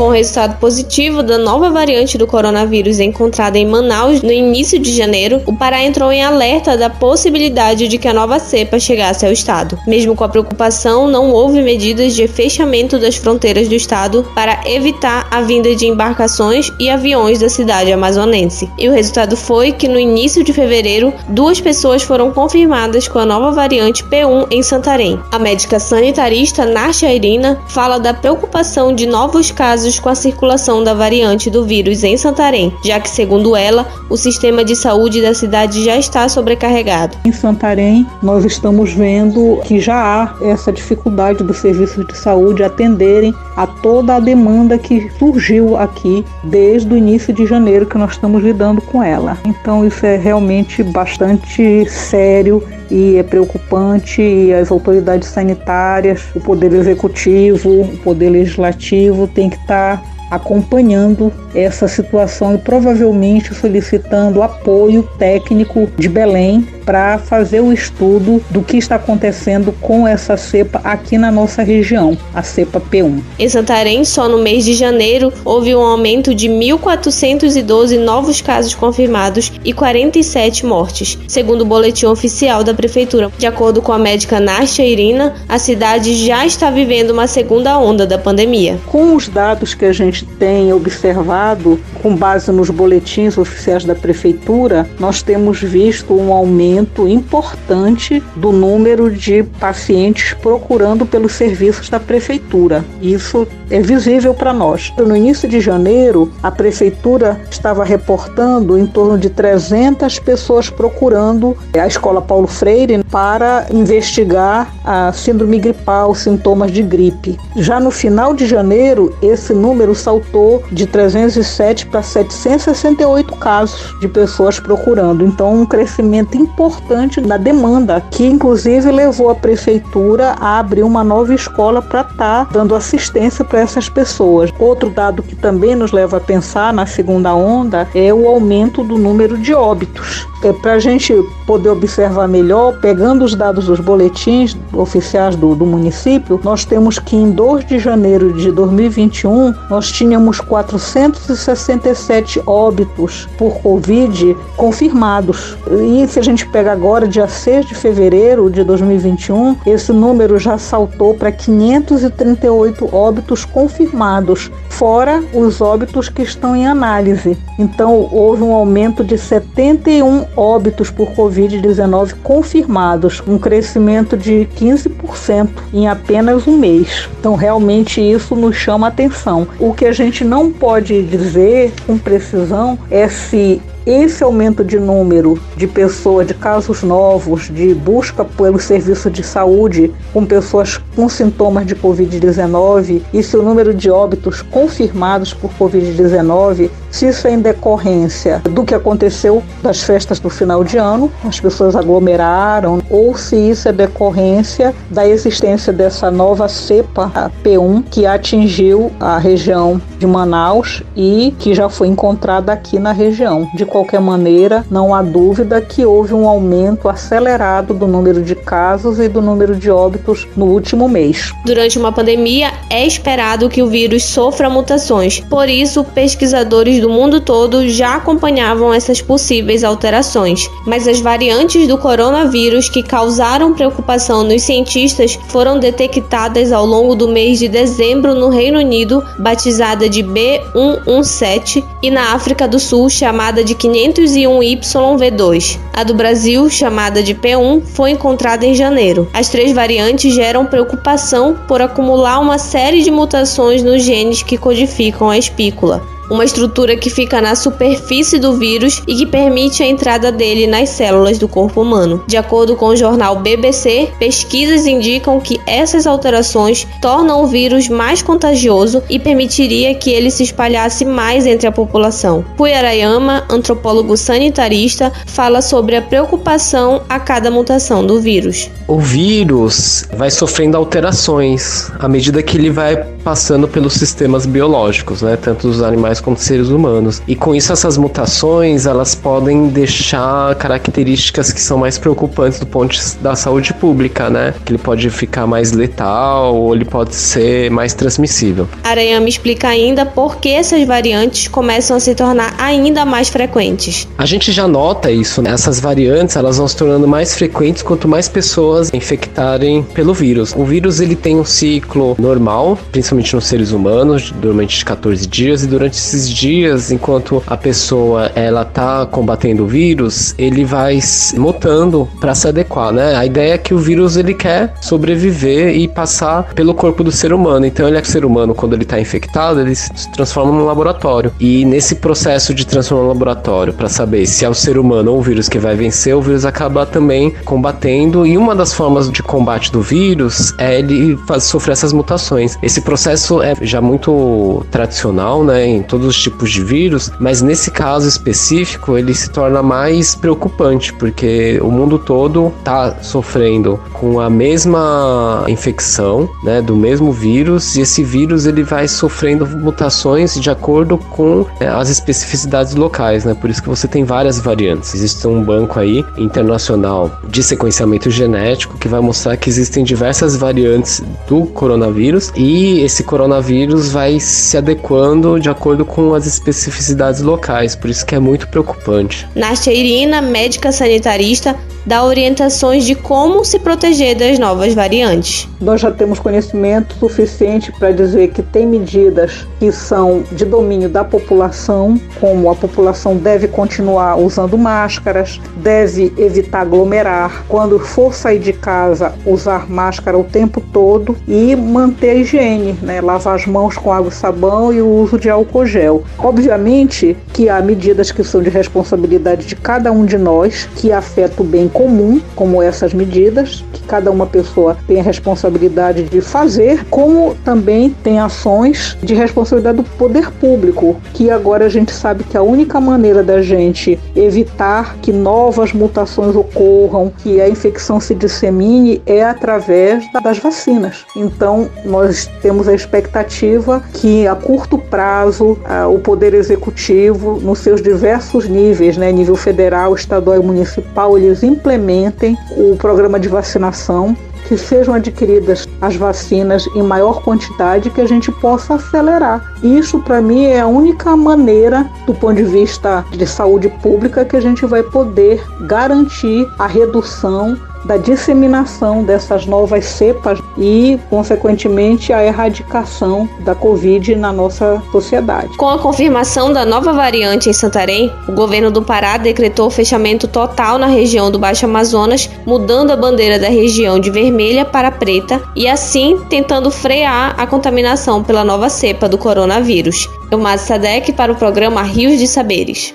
Com 0.00 0.06
o 0.06 0.12
resultado 0.12 0.58
positivo 0.58 1.22
da 1.22 1.36
nova 1.36 1.68
variante 1.68 2.16
do 2.16 2.26
coronavírus 2.26 3.00
encontrada 3.00 3.58
em 3.58 3.66
Manaus 3.66 4.22
no 4.22 4.32
início 4.32 4.78
de 4.78 4.96
janeiro, 4.96 5.42
o 5.44 5.54
Pará 5.54 5.84
entrou 5.84 6.10
em 6.10 6.24
alerta 6.24 6.74
da 6.74 6.88
possibilidade 6.88 7.86
de 7.86 7.98
que 7.98 8.08
a 8.08 8.14
nova 8.14 8.38
cepa 8.38 8.78
chegasse 8.78 9.26
ao 9.26 9.32
estado. 9.32 9.78
Mesmo 9.86 10.16
com 10.16 10.24
a 10.24 10.28
preocupação, 10.30 11.06
não 11.06 11.32
houve 11.32 11.60
medidas 11.60 12.14
de 12.14 12.26
fechamento 12.26 12.98
das 12.98 13.16
fronteiras 13.16 13.68
do 13.68 13.74
estado 13.74 14.26
para 14.34 14.62
evitar 14.64 15.28
a 15.30 15.42
vinda 15.42 15.76
de 15.76 15.86
embarcações 15.86 16.72
e 16.80 16.88
aviões 16.88 17.38
da 17.38 17.50
cidade 17.50 17.92
amazonense. 17.92 18.70
E 18.78 18.88
o 18.88 18.92
resultado 18.92 19.36
foi 19.36 19.70
que 19.70 19.86
no 19.86 20.00
início 20.00 20.42
de 20.42 20.54
fevereiro, 20.54 21.12
duas 21.28 21.60
pessoas 21.60 22.02
foram 22.02 22.32
confirmadas 22.32 23.06
com 23.06 23.18
a 23.18 23.26
nova 23.26 23.50
variante 23.50 24.02
P1 24.04 24.46
em 24.50 24.62
Santarém. 24.62 25.20
A 25.30 25.38
médica 25.38 25.78
sanitarista 25.78 26.64
Narcia 26.64 27.12
Irina 27.12 27.60
fala 27.68 28.00
da 28.00 28.14
preocupação 28.14 28.94
de 28.94 29.04
novos 29.04 29.50
casos 29.50 29.89
com 29.98 30.08
a 30.08 30.14
circulação 30.14 30.84
da 30.84 30.94
variante 30.94 31.50
do 31.50 31.64
vírus 31.64 32.04
em 32.04 32.16
Santarém, 32.16 32.72
já 32.84 33.00
que, 33.00 33.08
segundo 33.08 33.56
ela, 33.56 33.86
o 34.08 34.16
sistema 34.16 34.64
de 34.64 34.76
saúde 34.76 35.22
da 35.22 35.34
cidade 35.34 35.84
já 35.84 35.96
está 35.96 36.28
sobrecarregado. 36.28 37.16
Em 37.24 37.32
Santarém, 37.32 38.06
nós 38.22 38.44
estamos 38.44 38.92
vendo 38.92 39.60
que 39.64 39.80
já 39.80 39.96
há 39.96 40.44
essa 40.44 40.72
dificuldade 40.72 41.42
dos 41.42 41.58
serviços 41.58 42.06
de 42.06 42.16
saúde 42.16 42.62
atenderem 42.62 43.34
a 43.56 43.66
toda 43.66 44.16
a 44.16 44.20
demanda 44.20 44.78
que 44.78 45.10
surgiu 45.18 45.76
aqui 45.76 46.24
desde 46.44 46.92
o 46.92 46.96
início 46.96 47.32
de 47.32 47.46
janeiro 47.46 47.86
que 47.86 47.98
nós 47.98 48.12
estamos 48.12 48.42
lidando 48.42 48.80
com 48.80 49.02
ela. 49.02 49.38
Então 49.44 49.86
isso 49.86 50.04
é 50.04 50.16
realmente 50.16 50.82
bastante 50.82 51.88
sério 51.88 52.62
e 52.90 53.16
é 53.16 53.22
preocupante 53.22 54.20
e 54.20 54.52
as 54.52 54.70
autoridades 54.70 55.28
sanitárias, 55.28 56.22
o 56.34 56.40
poder 56.40 56.72
executivo, 56.72 57.82
o 57.82 57.98
poder 57.98 58.30
legislativo 58.30 59.28
tem 59.28 59.48
que 59.48 59.56
estar 59.56 59.79
Yeah. 59.80 60.19
Acompanhando 60.30 61.32
essa 61.54 61.88
situação 61.88 62.54
e 62.54 62.58
provavelmente 62.58 63.54
solicitando 63.54 64.42
apoio 64.42 65.08
técnico 65.18 65.88
de 65.98 66.08
Belém 66.08 66.66
para 66.84 67.18
fazer 67.18 67.60
o 67.60 67.72
estudo 67.72 68.42
do 68.50 68.62
que 68.62 68.76
está 68.76 68.96
acontecendo 68.96 69.72
com 69.80 70.08
essa 70.08 70.36
cepa 70.36 70.80
aqui 70.82 71.16
na 71.16 71.30
nossa 71.30 71.62
região, 71.62 72.18
a 72.34 72.42
cepa 72.42 72.80
P1. 72.80 73.20
Em 73.38 73.48
Santarém, 73.48 74.04
só 74.04 74.28
no 74.28 74.38
mês 74.38 74.64
de 74.64 74.74
janeiro, 74.74 75.32
houve 75.44 75.74
um 75.74 75.80
aumento 75.80 76.34
de 76.34 76.48
1.412 76.48 77.98
novos 77.98 78.40
casos 78.40 78.74
confirmados 78.74 79.52
e 79.64 79.72
47 79.72 80.66
mortes, 80.66 81.18
segundo 81.28 81.62
o 81.62 81.64
boletim 81.64 82.06
oficial 82.06 82.64
da 82.64 82.74
Prefeitura. 82.74 83.30
De 83.38 83.46
acordo 83.46 83.80
com 83.80 83.92
a 83.92 83.98
médica 83.98 84.40
Nastia 84.40 84.84
Irina, 84.84 85.34
a 85.48 85.58
cidade 85.58 86.14
já 86.26 86.44
está 86.44 86.70
vivendo 86.70 87.10
uma 87.10 87.26
segunda 87.26 87.78
onda 87.78 88.06
da 88.06 88.18
pandemia. 88.18 88.78
Com 88.86 89.14
os 89.14 89.28
dados 89.28 89.74
que 89.74 89.84
a 89.84 89.92
gente 89.92 90.19
tem 90.24 90.72
observado, 90.72 91.78
com 92.02 92.14
base 92.14 92.50
nos 92.52 92.70
boletins 92.70 93.36
oficiais 93.38 93.84
da 93.84 93.94
Prefeitura, 93.94 94.88
nós 94.98 95.22
temos 95.22 95.60
visto 95.60 96.14
um 96.14 96.32
aumento 96.32 96.50
aumento 96.50 97.08
importante 97.08 98.22
do 98.36 98.52
número 98.52 99.10
de 99.10 99.42
pacientes 99.42 100.34
procurando 100.34 101.06
pelos 101.06 101.32
serviços 101.32 101.88
da 101.88 102.00
prefeitura. 102.00 102.84
Isso 103.00 103.46
é 103.70 103.80
visível 103.80 104.34
para 104.34 104.52
nós. 104.52 104.92
No 104.98 105.16
início 105.16 105.48
de 105.48 105.60
janeiro, 105.60 106.32
a 106.42 106.50
prefeitura 106.50 107.40
estava 107.50 107.84
reportando 107.84 108.76
em 108.76 108.86
torno 108.86 109.16
de 109.16 109.30
300 109.30 110.18
pessoas 110.18 110.68
procurando 110.68 111.56
a 111.72 111.86
Escola 111.86 112.20
Paulo 112.20 112.46
Freire 112.46 113.02
para 113.04 113.66
investigar 113.70 114.74
a 114.84 115.12
síndrome 115.12 115.58
gripal, 115.58 116.14
sintomas 116.14 116.72
de 116.72 116.82
gripe. 116.82 117.38
Já 117.56 117.78
no 117.78 117.90
final 117.90 118.34
de 118.34 118.46
janeiro, 118.46 119.14
esse 119.22 119.54
número 119.54 119.94
saltou 120.10 120.64
de 120.72 120.86
307 120.86 121.86
para 121.86 122.02
768 122.02 123.36
casos 123.36 123.94
de 124.00 124.08
pessoas 124.08 124.58
procurando. 124.58 125.24
Então, 125.24 125.54
um 125.54 125.64
crescimento 125.64 126.36
importante 126.36 127.20
na 127.20 127.36
demanda, 127.36 128.02
que 128.10 128.26
inclusive 128.26 128.90
levou 128.90 129.30
a 129.30 129.34
prefeitura 129.36 130.34
a 130.40 130.58
abrir 130.58 130.82
uma 130.82 131.04
nova 131.04 131.32
escola 131.32 131.80
para 131.80 132.00
estar 132.00 132.44
tá 132.46 132.50
dando 132.52 132.74
assistência 132.74 133.44
para 133.44 133.60
essas 133.60 133.88
pessoas. 133.88 134.50
Outro 134.58 134.90
dado 134.90 135.22
que 135.22 135.36
também 135.36 135.76
nos 135.76 135.92
leva 135.92 136.16
a 136.16 136.20
pensar 136.20 136.72
na 136.72 136.86
segunda 136.86 137.32
onda 137.32 137.86
é 137.94 138.12
o 138.12 138.26
aumento 138.26 138.82
do 138.82 138.98
número 138.98 139.38
de 139.38 139.54
óbitos. 139.54 140.26
É, 140.42 140.52
para 140.54 140.72
a 140.72 140.78
gente 140.78 141.12
poder 141.46 141.68
observar 141.68 142.26
melhor, 142.26 142.80
pegando 142.80 143.24
os 143.24 143.34
dados 143.34 143.66
dos 143.66 143.78
boletins 143.78 144.56
oficiais 144.72 145.36
do, 145.36 145.54
do 145.54 145.66
município, 145.66 146.40
nós 146.42 146.64
temos 146.64 146.98
que 146.98 147.14
em 147.14 147.30
2 147.30 147.66
de 147.66 147.78
janeiro 147.78 148.32
de 148.32 148.50
2021 148.50 149.54
nós 149.68 149.92
tínhamos 150.00 150.40
467 150.40 152.42
óbitos 152.46 153.28
por 153.36 153.60
Covid 153.60 154.34
confirmados. 154.56 155.58
E 155.70 156.08
se 156.08 156.18
a 156.18 156.22
gente 156.22 156.46
pega 156.46 156.72
agora, 156.72 157.06
dia 157.06 157.28
6 157.28 157.66
de 157.66 157.74
fevereiro 157.74 158.48
de 158.48 158.64
2021, 158.64 159.58
esse 159.66 159.92
número 159.92 160.38
já 160.38 160.56
saltou 160.56 161.12
para 161.12 161.30
538 161.30 162.96
óbitos 162.96 163.44
confirmados, 163.44 164.50
fora 164.70 165.22
os 165.34 165.60
óbitos 165.60 166.08
que 166.08 166.22
estão 166.22 166.56
em 166.56 166.66
análise. 166.66 167.36
Então, 167.58 168.08
houve 168.10 168.42
um 168.42 168.54
aumento 168.54 169.04
de 169.04 169.18
71 169.18 170.24
óbitos 170.34 170.90
por 170.90 171.10
Covid-19 171.10 172.14
confirmados, 172.22 173.22
um 173.28 173.38
crescimento 173.38 174.16
de 174.16 174.48
15% 174.56 175.50
em 175.74 175.88
apenas 175.88 176.46
um 176.46 176.56
mês. 176.56 177.06
Então, 177.18 177.34
realmente, 177.34 178.00
isso 178.00 178.34
nos 178.34 178.56
chama 178.56 178.86
atenção. 178.86 179.46
O 179.58 179.74
que 179.74 179.89
a 179.90 179.92
gente 179.92 180.24
não 180.24 180.52
pode 180.52 181.02
dizer 181.02 181.72
com 181.84 181.98
precisão 181.98 182.78
é 182.90 183.08
se 183.08 183.60
esse 183.86 184.22
aumento 184.22 184.64
de 184.64 184.78
número 184.78 185.38
de 185.56 185.66
pessoas, 185.66 186.26
de 186.26 186.34
casos 186.34 186.82
novos, 186.82 187.48
de 187.50 187.74
busca 187.74 188.24
pelo 188.24 188.58
serviço 188.58 189.10
de 189.10 189.22
saúde 189.22 189.92
com 190.12 190.24
pessoas 190.24 190.80
com 190.94 191.08
sintomas 191.08 191.66
de 191.66 191.74
Covid-19 191.74 193.02
e 193.12 193.22
se 193.22 193.36
o 193.36 193.42
número 193.42 193.72
de 193.72 193.90
óbitos 193.90 194.42
confirmados 194.42 195.32
por 195.32 195.50
Covid-19, 195.58 196.70
se 196.90 197.08
isso 197.08 197.26
é 197.26 197.32
em 197.32 197.40
decorrência 197.40 198.42
do 198.50 198.64
que 198.64 198.74
aconteceu 198.74 199.42
das 199.62 199.80
festas 199.82 200.18
do 200.18 200.28
final 200.28 200.64
de 200.64 200.76
ano, 200.76 201.10
as 201.24 201.38
pessoas 201.40 201.76
aglomeraram, 201.76 202.82
ou 202.90 203.16
se 203.16 203.36
isso 203.36 203.68
é 203.68 203.72
decorrência 203.72 204.74
da 204.90 205.06
existência 205.06 205.72
dessa 205.72 206.10
nova 206.10 206.48
cepa 206.48 207.10
a 207.14 207.30
P1 207.42 207.84
que 207.90 208.06
atingiu 208.06 208.90
a 208.98 209.18
região 209.18 209.80
de 209.98 210.06
Manaus 210.06 210.82
e 210.96 211.34
que 211.38 211.54
já 211.54 211.68
foi 211.68 211.88
encontrada 211.88 212.52
aqui 212.52 212.78
na 212.78 212.92
região. 212.92 213.48
De 213.54 213.64
qualquer 213.70 214.00
maneira, 214.00 214.66
não 214.70 214.94
há 214.94 215.00
dúvida 215.00 215.60
que 215.62 215.86
houve 215.86 216.12
um 216.12 216.28
aumento 216.28 216.88
acelerado 216.88 217.72
do 217.72 217.86
número 217.86 218.22
de 218.22 218.34
casos 218.34 218.98
e 218.98 219.08
do 219.08 219.22
número 219.22 219.54
de 219.54 219.70
óbitos 219.70 220.28
no 220.36 220.46
último 220.46 220.88
mês. 220.88 221.32
Durante 221.46 221.78
uma 221.78 221.92
pandemia, 221.92 222.52
é 222.68 222.86
esperado 222.86 223.48
que 223.48 223.62
o 223.62 223.68
vírus 223.68 224.04
sofra 224.04 224.50
mutações. 224.50 225.20
Por 225.20 225.48
isso, 225.48 225.84
pesquisadores 225.84 226.80
do 226.80 226.90
mundo 226.90 227.20
todo 227.20 227.68
já 227.68 227.94
acompanhavam 227.94 228.74
essas 228.74 229.00
possíveis 229.00 229.64
alterações. 229.64 230.50
Mas 230.66 230.88
as 230.88 231.00
variantes 231.00 231.68
do 231.68 231.78
coronavírus 231.78 232.68
que 232.68 232.82
causaram 232.82 233.54
preocupação 233.54 234.24
nos 234.24 234.42
cientistas 234.42 235.18
foram 235.28 235.58
detectadas 235.58 236.52
ao 236.52 236.66
longo 236.66 236.94
do 236.94 237.08
mês 237.08 237.38
de 237.38 237.48
dezembro 237.48 238.14
no 238.14 238.28
Reino 238.28 238.58
Unido, 238.58 239.02
batizada 239.18 239.88
de 239.88 240.02
B117, 240.02 241.64
e 241.82 241.90
na 241.90 242.12
África 242.14 242.48
do 242.48 242.58
Sul, 242.58 242.90
chamada 242.90 243.44
de 243.44 243.54
501YV2. 243.60 245.58
A 245.72 245.84
do 245.84 245.92
Brasil, 245.94 246.48
chamada 246.48 247.02
de 247.02 247.14
P1, 247.14 247.62
foi 247.64 247.90
encontrada 247.90 248.46
em 248.46 248.54
janeiro. 248.54 249.06
As 249.12 249.28
três 249.28 249.52
variantes 249.52 250.14
geram 250.14 250.46
preocupação 250.46 251.38
por 251.46 251.60
acumular 251.60 252.18
uma 252.18 252.38
série 252.38 252.82
de 252.82 252.90
mutações 252.90 253.62
nos 253.62 253.82
genes 253.82 254.22
que 254.22 254.38
codificam 254.38 255.10
a 255.10 255.18
espícula 255.18 255.99
uma 256.10 256.24
estrutura 256.24 256.76
que 256.76 256.90
fica 256.90 257.20
na 257.20 257.34
superfície 257.34 258.18
do 258.18 258.36
vírus 258.36 258.82
e 258.86 258.96
que 258.96 259.06
permite 259.06 259.62
a 259.62 259.66
entrada 259.66 260.10
dele 260.10 260.46
nas 260.46 260.68
células 260.70 261.18
do 261.18 261.28
corpo 261.28 261.62
humano. 261.62 262.02
De 262.06 262.16
acordo 262.16 262.56
com 262.56 262.66
o 262.66 262.76
jornal 262.76 263.16
BBC, 263.20 263.88
pesquisas 263.98 264.66
indicam 264.66 265.20
que 265.20 265.40
essas 265.46 265.86
alterações 265.86 266.66
tornam 266.82 267.22
o 267.22 267.26
vírus 267.26 267.68
mais 267.68 268.02
contagioso 268.02 268.82
e 268.90 268.98
permitiria 268.98 269.74
que 269.74 269.90
ele 269.90 270.10
se 270.10 270.24
espalhasse 270.24 270.84
mais 270.84 271.26
entre 271.26 271.46
a 271.46 271.52
população. 271.52 272.24
Arayama, 272.50 273.24
antropólogo 273.30 273.96
sanitarista, 273.96 274.92
fala 275.06 275.40
sobre 275.40 275.76
a 275.76 275.82
preocupação 275.82 276.82
a 276.88 276.98
cada 276.98 277.30
mutação 277.30 277.86
do 277.86 278.00
vírus. 278.00 278.50
O 278.66 278.78
vírus 278.78 279.86
vai 279.96 280.10
sofrendo 280.10 280.56
alterações 280.56 281.70
à 281.78 281.88
medida 281.88 282.22
que 282.22 282.36
ele 282.36 282.50
vai 282.50 282.76
passando 283.02 283.48
pelos 283.48 283.74
sistemas 283.74 284.26
biológicos, 284.26 285.02
né, 285.02 285.16
tanto 285.16 285.48
dos 285.48 285.62
animais 285.62 286.00
como 286.00 286.16
dos 286.16 286.24
seres 286.24 286.48
humanos. 286.48 287.02
E 287.06 287.16
com 287.16 287.34
isso 287.34 287.52
essas 287.52 287.76
mutações, 287.76 288.66
elas 288.66 288.94
podem 288.94 289.48
deixar 289.48 290.34
características 290.36 291.32
que 291.32 291.40
são 291.40 291.58
mais 291.58 291.78
preocupantes 291.78 292.38
do 292.38 292.46
ponto 292.46 292.76
da 293.00 293.14
saúde 293.16 293.52
pública, 293.54 294.10
né? 294.10 294.34
Que 294.44 294.52
ele 294.52 294.58
pode 294.58 294.88
ficar 294.90 295.26
mais 295.26 295.52
letal 295.52 296.34
ou 296.34 296.54
ele 296.54 296.64
pode 296.64 296.94
ser 296.94 297.50
mais 297.50 297.74
transmissível. 297.74 298.48
Aranha 298.62 299.00
me 299.00 299.08
explica 299.08 299.48
ainda 299.48 299.84
por 299.84 300.16
que 300.16 300.30
essas 300.30 300.66
variantes 300.66 301.28
começam 301.28 301.76
a 301.76 301.80
se 301.80 301.94
tornar 301.94 302.34
ainda 302.38 302.84
mais 302.84 303.08
frequentes. 303.08 303.88
A 303.98 304.06
gente 304.06 304.30
já 304.32 304.46
nota 304.46 304.90
isso, 304.90 305.22
né? 305.22 305.30
Essas 305.30 305.58
variantes, 305.58 306.16
elas 306.16 306.38
vão 306.38 306.46
se 306.46 306.56
tornando 306.56 306.86
mais 306.86 307.14
frequentes 307.14 307.62
quanto 307.62 307.88
mais 307.88 308.08
pessoas 308.08 308.70
infectarem 308.72 309.62
pelo 309.74 309.94
vírus. 309.94 310.34
O 310.36 310.44
vírus 310.44 310.80
ele 310.80 310.94
tem 310.94 311.18
um 311.18 311.24
ciclo 311.24 311.96
normal, 311.98 312.58
principalmente 312.70 312.89
nos 312.94 313.24
seres 313.24 313.52
humanos, 313.52 314.12
durante 314.20 314.64
14 314.64 315.06
dias 315.06 315.42
e 315.42 315.46
durante 315.46 315.74
esses 315.76 316.08
dias, 316.08 316.70
enquanto 316.70 317.22
a 317.26 317.36
pessoa 317.36 318.10
ela 318.14 318.44
tá 318.44 318.86
combatendo 318.86 319.44
o 319.44 319.46
vírus, 319.46 320.14
ele 320.18 320.44
vai 320.44 320.78
mutando 321.16 321.88
para 322.00 322.14
se 322.14 322.28
adequar, 322.28 322.72
né? 322.72 322.96
A 322.96 323.06
ideia 323.06 323.34
é 323.34 323.38
que 323.38 323.54
o 323.54 323.58
vírus 323.58 323.96
ele 323.96 324.14
quer 324.14 324.54
sobreviver 324.60 325.56
e 325.56 325.68
passar 325.68 326.34
pelo 326.34 326.54
corpo 326.54 326.82
do 326.82 326.92
ser 326.92 327.12
humano. 327.12 327.46
Então 327.46 327.66
ele 327.66 327.78
é 327.78 327.82
ser 327.82 328.04
humano 328.04 328.34
quando 328.34 328.54
ele 328.54 328.64
tá 328.64 328.80
infectado, 328.80 329.40
ele 329.40 329.54
se 329.54 329.90
transforma 329.92 330.32
num 330.32 330.44
laboratório. 330.44 331.12
E 331.18 331.44
nesse 331.44 331.76
processo 331.76 332.34
de 332.34 332.46
transformar 332.46 332.82
no 332.82 332.88
laboratório 332.88 333.52
para 333.52 333.68
saber 333.68 334.06
se 334.06 334.24
é 334.24 334.28
o 334.28 334.34
ser 334.34 334.58
humano 334.58 334.92
ou 334.92 334.98
o 334.98 335.02
vírus 335.02 335.28
que 335.28 335.38
vai 335.38 335.54
vencer, 335.56 335.94
o 335.94 336.02
vírus 336.02 336.24
acaba 336.24 336.66
também 336.66 337.12
combatendo 337.24 338.06
e 338.06 338.16
uma 338.18 338.34
das 338.34 338.52
formas 338.52 338.90
de 338.90 339.02
combate 339.02 339.50
do 339.50 339.62
vírus 339.62 340.34
é 340.38 340.58
ele 340.58 340.98
sofrer 341.20 341.52
essas 341.52 341.72
mutações. 341.72 342.38
Esse 342.42 342.60
processo 342.60 342.79
é 342.86 343.34
já 343.42 343.60
muito 343.60 344.44
tradicional, 344.50 345.24
né, 345.24 345.46
em 345.46 345.62
todos 345.62 345.86
os 345.86 345.96
tipos 345.96 346.30
de 346.30 346.42
vírus, 346.42 346.90
mas 346.98 347.22
nesse 347.22 347.50
caso 347.50 347.88
específico 347.88 348.76
ele 348.76 348.94
se 348.94 349.10
torna 349.10 349.42
mais 349.42 349.94
preocupante 349.94 350.72
porque 350.74 351.38
o 351.42 351.50
mundo 351.50 351.78
todo 351.78 352.32
está 352.38 352.76
sofrendo 352.82 353.60
com 353.72 354.00
a 354.00 354.08
mesma 354.08 355.24
infecção, 355.28 356.08
né, 356.22 356.40
do 356.40 356.56
mesmo 356.56 356.92
vírus 356.92 357.56
e 357.56 357.62
esse 357.62 357.82
vírus 357.82 358.26
ele 358.26 358.42
vai 358.42 358.68
sofrendo 358.68 359.26
mutações 359.26 360.14
de 360.14 360.30
acordo 360.30 360.78
com 360.78 361.26
é, 361.40 361.46
as 361.46 361.68
especificidades 361.68 362.54
locais, 362.54 363.04
né? 363.04 363.14
Por 363.14 363.30
isso 363.30 363.42
que 363.42 363.48
você 363.48 363.66
tem 363.66 363.84
várias 363.84 364.18
variantes. 364.18 364.74
Existe 364.74 365.06
um 365.06 365.22
banco 365.22 365.58
aí 365.58 365.84
internacional 365.96 366.90
de 367.08 367.22
sequenciamento 367.22 367.90
genético 367.90 368.58
que 368.58 368.68
vai 368.68 368.80
mostrar 368.80 369.16
que 369.16 369.28
existem 369.28 369.64
diversas 369.64 370.16
variantes 370.16 370.82
do 371.08 371.26
coronavírus 371.26 372.12
e 372.16 372.60
esse 372.70 372.84
coronavírus 372.84 373.72
vai 373.72 373.98
se 373.98 374.36
adequando 374.36 375.18
de 375.18 375.28
acordo 375.28 375.64
com 375.64 375.92
as 375.92 376.06
especificidades 376.06 377.00
locais, 377.00 377.56
por 377.56 377.68
isso 377.68 377.84
que 377.84 377.96
é 377.96 377.98
muito 377.98 378.28
preocupante. 378.28 379.08
Nastia 379.14 379.52
Irina, 379.52 380.00
médica 380.00 380.52
sanitarista, 380.52 381.36
dá 381.66 381.84
orientações 381.84 382.64
de 382.64 382.74
como 382.74 383.24
se 383.24 383.38
proteger 383.38 383.96
das 383.96 384.18
novas 384.18 384.54
variantes. 384.54 385.28
Nós 385.40 385.60
já 385.60 385.70
temos 385.70 385.98
conhecimento 385.98 386.74
suficiente 386.76 387.52
para 387.52 387.72
dizer 387.72 388.08
que 388.08 388.22
tem 388.22 388.46
medidas 388.46 389.26
que 389.38 389.50
são 389.50 390.02
de 390.12 390.24
domínio 390.24 390.68
da 390.68 390.84
população, 390.84 391.80
como 392.00 392.30
a 392.30 392.34
população 392.34 392.96
deve 392.96 393.26
continuar 393.28 393.96
usando 393.96 394.38
máscaras, 394.38 395.20
deve 395.36 395.92
evitar 395.98 396.42
aglomerar, 396.42 397.24
quando 397.28 397.58
for 397.58 397.92
sair 397.94 398.18
de 398.18 398.32
casa, 398.32 398.94
usar 399.04 399.50
máscara 399.50 399.98
o 399.98 400.04
tempo 400.04 400.40
todo 400.52 400.96
e 401.06 401.34
manter 401.34 401.90
a 401.90 401.94
higiene, 401.94 402.56
né? 402.62 402.80
lavar 402.80 403.16
as 403.16 403.26
mãos 403.26 403.56
com 403.56 403.72
água 403.72 403.88
e 403.88 403.94
sabão 403.94 404.52
e 404.52 404.60
o 404.60 404.68
uso 404.68 404.98
de 404.98 405.08
álcool 405.08 405.46
gel. 405.46 405.84
Obviamente 405.98 406.96
que 407.12 407.28
há 407.28 407.40
medidas 407.40 407.90
que 407.90 408.04
são 408.04 408.22
de 408.22 408.30
responsabilidade 408.30 409.26
de 409.26 409.36
cada 409.36 409.72
um 409.72 409.84
de 409.84 409.98
nós, 409.98 410.48
que 410.56 410.72
afetam 410.72 411.24
o 411.24 411.28
bem 411.28 411.48
comum, 411.48 412.00
como 412.14 412.42
essas 412.42 412.72
medidas, 412.72 413.44
que 413.52 413.62
cada 413.62 413.90
uma 413.90 414.06
pessoa 414.06 414.56
tem 414.66 414.80
a 414.80 414.82
responsabilidade 414.82 415.84
de 415.84 416.00
fazer, 416.00 416.64
como 416.70 417.14
também 417.24 417.70
tem 417.82 417.98
ações 417.98 418.76
de 418.82 418.94
responsabilidade 418.94 419.58
do 419.58 419.64
poder 419.64 420.10
público, 420.12 420.76
que 420.92 421.10
agora 421.10 421.46
a 421.46 421.48
gente 421.48 421.72
sabe 421.72 422.04
que 422.04 422.16
a 422.16 422.22
única 422.22 422.60
maneira 422.60 423.02
da 423.02 423.22
gente 423.22 423.78
evitar 423.94 424.76
que 424.76 424.92
novas 424.92 425.52
mutações 425.52 426.14
ocorram, 426.14 426.92
que 426.98 427.20
a 427.20 427.28
infecção 427.28 427.80
se 427.80 427.94
dissemine, 427.94 428.82
é 428.86 429.02
através 429.02 429.84
das 430.02 430.18
vacinas. 430.18 430.84
Então, 430.96 431.48
nós 431.64 432.08
temos 432.22 432.48
a 432.50 432.54
expectativa 432.54 433.62
que 433.74 434.06
a 434.06 434.14
curto 434.14 434.58
prazo 434.58 435.38
o 435.72 435.78
Poder 435.78 436.14
Executivo, 436.14 437.20
nos 437.20 437.38
seus 437.40 437.62
diversos 437.62 438.28
níveis, 438.28 438.76
né, 438.76 438.92
nível 438.92 439.16
federal, 439.16 439.74
estadual 439.74 440.16
e 440.16 440.24
municipal, 440.24 440.98
eles 440.98 441.22
implementem 441.22 442.16
o 442.36 442.56
programa 442.56 442.98
de 442.98 443.08
vacinação 443.08 443.96
que 444.28 444.36
sejam 444.36 444.74
adquiridas 444.74 445.48
as 445.60 445.74
vacinas 445.74 446.46
em 446.54 446.62
maior 446.62 447.02
quantidade 447.02 447.70
que 447.70 447.80
a 447.80 447.86
gente 447.86 448.12
possa 448.12 448.54
acelerar. 448.54 449.34
Isso 449.42 449.80
para 449.80 450.00
mim 450.00 450.24
é 450.24 450.40
a 450.40 450.46
única 450.46 450.96
maneira 450.96 451.68
do 451.84 451.94
ponto 451.94 452.14
de 452.14 452.22
vista 452.22 452.84
de 452.92 453.06
saúde 453.06 453.48
pública 453.48 454.04
que 454.04 454.16
a 454.16 454.20
gente 454.20 454.46
vai 454.46 454.62
poder 454.62 455.20
garantir 455.46 456.28
a 456.38 456.46
redução 456.46 457.36
da 457.64 457.76
disseminação 457.76 458.82
dessas 458.82 459.26
novas 459.26 459.64
cepas 459.64 460.18
e, 460.36 460.78
consequentemente, 460.88 461.92
a 461.92 462.04
erradicação 462.04 463.08
da 463.20 463.34
Covid 463.34 463.94
na 463.94 464.12
nossa 464.12 464.62
sociedade. 464.72 465.36
Com 465.36 465.48
a 465.48 465.58
confirmação 465.58 466.32
da 466.32 466.44
nova 466.44 466.72
variante 466.72 467.28
em 467.28 467.32
Santarém, 467.32 467.92
o 468.08 468.12
governo 468.12 468.50
do 468.50 468.62
Pará 468.62 468.96
decretou 468.96 469.46
o 469.46 469.50
fechamento 469.50 470.08
total 470.08 470.58
na 470.58 470.66
região 470.66 471.10
do 471.10 471.18
Baixo 471.18 471.44
Amazonas, 471.44 472.08
mudando 472.26 472.70
a 472.70 472.76
bandeira 472.76 473.18
da 473.18 473.28
região 473.28 473.78
de 473.78 473.90
vermelha 473.90 474.44
para 474.44 474.70
preta 474.70 475.20
e, 475.36 475.48
assim, 475.48 475.98
tentando 476.08 476.50
frear 476.50 477.14
a 477.18 477.26
contaminação 477.26 478.02
pela 478.02 478.24
nova 478.24 478.48
cepa 478.48 478.88
do 478.88 478.98
coronavírus. 478.98 479.88
Eu, 480.10 480.20
Sadek, 480.38 480.92
para 480.92 481.12
o 481.12 481.16
programa 481.16 481.62
Rios 481.62 481.98
de 481.98 482.06
Saberes. 482.06 482.74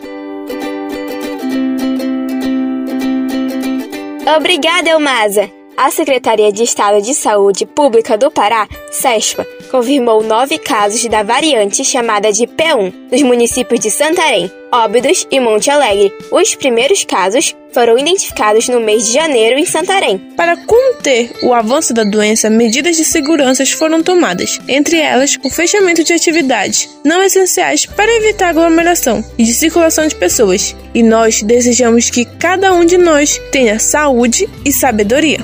Obrigada, 4.28 4.90
Elmasa! 4.90 5.52
A 5.78 5.92
Secretaria 5.92 6.52
de 6.52 6.64
Estado 6.64 7.00
de 7.00 7.14
Saúde 7.14 7.64
Pública 7.64 8.18
do 8.18 8.32
Pará, 8.32 8.68
SESPA, 8.90 9.46
confirmou 9.70 10.24
nove 10.24 10.58
casos 10.58 11.06
da 11.06 11.22
variante 11.22 11.86
chamada 11.86 12.32
de 12.32 12.48
P1 12.48 12.92
nos 13.12 13.22
municípios 13.22 13.80
de 13.80 13.92
Santarém, 13.92 14.52
Óbidos 14.72 15.28
e 15.32 15.40
Monte 15.40 15.70
Alegre. 15.70 16.14
Os 16.32 16.56
primeiros 16.56 17.04
casos 17.04 17.56
foram 17.74 17.98
identificados 17.98 18.70
no 18.70 18.80
mês 18.80 19.06
de 19.06 19.14
janeiro 19.14 19.60
em 19.60 19.66
Santarém. 19.66 20.18
Para 20.36 20.58
conter 20.58 21.32
o 21.44 21.54
avanço 21.54 21.94
da 21.94 22.04
doença, 22.04 22.50
medidas 22.50 22.96
de 22.96 23.04
segurança 23.04 23.66
foram 23.66 24.02
tomadas, 24.02 24.60
entre 24.68 24.98
elas 24.98 25.38
o 25.44 25.50
fechamento 25.50 26.04
de 26.04 26.14
atividades 26.14 26.90
não 27.04 27.22
essenciais 27.22 27.86
para 27.86 28.16
evitar 28.16 28.50
aglomeração 28.50 29.24
e 29.38 29.44
de 29.44 29.54
circulação 29.54 30.08
de 30.08 30.16
pessoas. 30.16 30.76
E 30.94 31.04
nós 31.04 31.42
desejamos 31.44 32.10
que 32.10 32.26
cada 32.26 32.74
um 32.74 32.86
de 32.86 32.98
nós 32.98 33.40
tenha 33.52 33.78
saúde 33.78 34.50
e 34.64 34.72
sabedoria. 34.72 35.40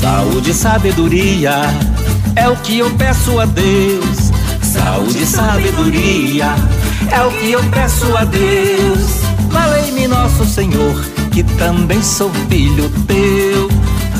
Saúde 0.00 0.50
e 0.50 0.54
sabedoria 0.54 1.52
é 2.36 2.48
o 2.48 2.56
que 2.56 2.78
eu 2.78 2.90
peço 2.96 3.38
a 3.38 3.44
Deus. 3.44 4.31
Saúde 4.62 5.22
e 5.22 5.26
sabedoria 5.26 6.54
é 7.10 7.22
o 7.22 7.30
que 7.32 7.52
eu 7.52 7.62
peço 7.70 8.16
a 8.16 8.24
Deus. 8.24 9.20
Valei-me 9.50 10.06
nosso 10.08 10.44
Senhor, 10.44 11.04
que 11.30 11.42
também 11.42 12.02
sou 12.02 12.30
filho 12.48 12.90
teu. 13.06 13.68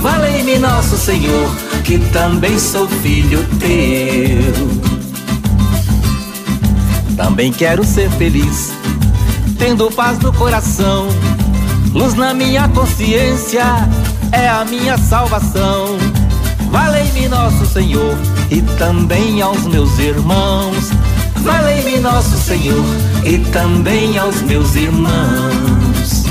Valei-me 0.02 0.59
nosso 0.59 0.96
Senhor, 0.96 1.48
que 1.85 1.98
também 2.11 2.59
sou 2.59 2.88
filho 2.88 3.46
teu. 3.59 4.92
Também 7.16 7.52
quero 7.52 7.85
ser 7.85 8.11
feliz, 8.11 8.72
tendo 9.59 9.90
paz 9.90 10.18
no 10.18 10.33
coração, 10.33 11.09
luz 11.92 12.14
na 12.14 12.35
minha 12.35 12.68
consciência, 12.68 13.64
é 14.33 14.48
a 14.48 14.64
minha 14.64 14.98
salvação. 14.98 15.98
Valei-me 16.72 17.28
nosso 17.28 17.66
Senhor 17.66 18.16
e 18.50 18.62
também 18.78 19.42
aos 19.42 19.64
meus 19.66 19.98
irmãos. 19.98 20.90
Valei-me 21.37 21.98
nosso 21.98 22.35
Senhor 22.38 22.82
e 23.26 23.38
também 23.50 24.16
aos 24.16 24.40
meus 24.40 24.74
irmãos. 24.74 26.24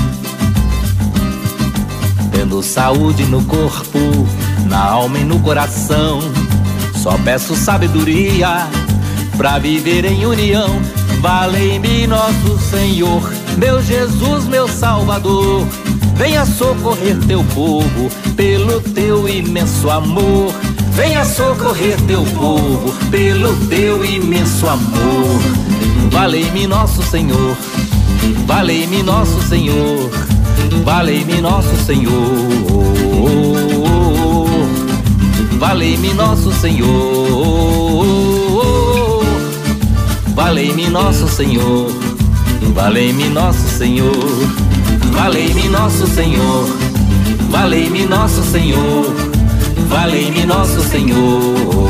Tendo 2.32 2.60
saúde 2.60 3.22
no 3.26 3.44
corpo, 3.44 4.00
na 4.66 4.80
alma 4.84 5.18
e 5.18 5.24
no 5.24 5.38
coração, 5.38 6.18
só 6.92 7.16
peço 7.18 7.54
sabedoria 7.54 8.66
pra 9.36 9.60
viver 9.60 10.04
em 10.04 10.26
união. 10.26 10.82
Valei-me 11.20 12.08
nosso 12.08 12.58
Senhor, 12.68 13.32
meu 13.56 13.80
Jesus, 13.80 14.46
meu 14.46 14.66
Salvador. 14.66 15.68
Venha 16.14 16.44
socorrer 16.46 17.18
teu 17.26 17.42
povo 17.54 18.08
pelo 18.36 18.80
teu 18.80 19.28
imenso 19.28 19.90
amor. 19.90 20.52
Venha 20.92 21.24
socorrer 21.24 22.00
teu 22.02 22.24
povo 22.24 22.92
pelo 23.10 23.54
teu 23.68 24.04
imenso 24.04 24.68
amor. 24.68 25.40
Valei-me 26.10 26.66
nosso 26.66 27.02
Senhor, 27.02 27.56
valei-me 28.46 29.02
nosso 29.02 29.40
Senhor, 29.48 30.10
valei-me 30.84 31.40
nosso 31.40 31.74
Senhor. 31.86 32.72
Valei-me 35.62 36.12
nosso 36.12 36.50
Senhor, 36.52 36.88
valei-me 40.34 40.88
nosso 40.90 41.28
Senhor, 41.28 41.86
valei-me 42.74 43.28
nosso 43.28 43.68
Senhor. 43.78 44.81
Valei-me 45.10 45.68
nosso 45.68 46.06
Senhor, 46.06 46.66
valei-me 47.50 48.06
nosso 48.06 48.42
Senhor, 48.42 49.04
valei-me 49.88 50.46
nosso 50.46 50.80
Senhor. 50.82 51.82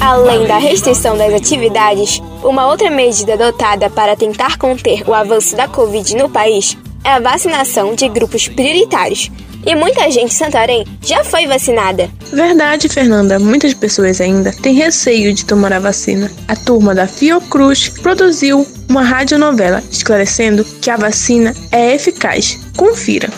Além 0.00 0.46
da 0.46 0.58
restrição 0.58 1.16
das 1.16 1.32
atividades, 1.32 2.20
uma 2.42 2.66
outra 2.66 2.90
medida 2.90 3.34
adotada 3.34 3.88
para 3.88 4.14
tentar 4.14 4.58
conter 4.58 5.02
o 5.08 5.14
avanço 5.14 5.56
da 5.56 5.66
Covid 5.66 6.14
no 6.16 6.28
país 6.28 6.76
é 7.02 7.10
a 7.10 7.20
vacinação 7.20 7.94
de 7.94 8.08
grupos 8.08 8.48
prioritários. 8.48 9.30
E 9.66 9.74
muita 9.74 10.10
gente 10.10 10.24
em 10.24 10.28
Santarém 10.28 10.84
já 11.02 11.24
foi 11.24 11.46
vacinada. 11.46 12.10
Verdade, 12.32 12.88
Fernanda. 12.88 13.38
Muitas 13.38 13.72
pessoas 13.72 14.20
ainda 14.20 14.52
têm 14.52 14.74
receio 14.74 15.32
de 15.32 15.44
tomar 15.44 15.72
a 15.72 15.78
vacina. 15.78 16.30
A 16.46 16.54
turma 16.54 16.94
da 16.94 17.06
Fiocruz 17.06 17.88
produziu 17.88 18.66
uma 18.88 19.02
radionovela 19.02 19.82
esclarecendo 19.90 20.64
que 20.82 20.90
a 20.90 20.96
vacina 20.96 21.54
é 21.72 21.94
eficaz. 21.94 22.58
Confira. 22.76 23.30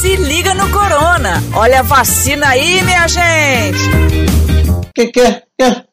Se 0.00 0.16
liga 0.16 0.52
no 0.54 0.68
Corona! 0.70 1.42
Olha 1.54 1.80
a 1.80 1.82
vacina 1.82 2.48
aí, 2.48 2.82
minha 2.82 3.08
gente! 3.08 3.78
Que 4.94 5.06
que 5.06 5.20
é? 5.20 5.42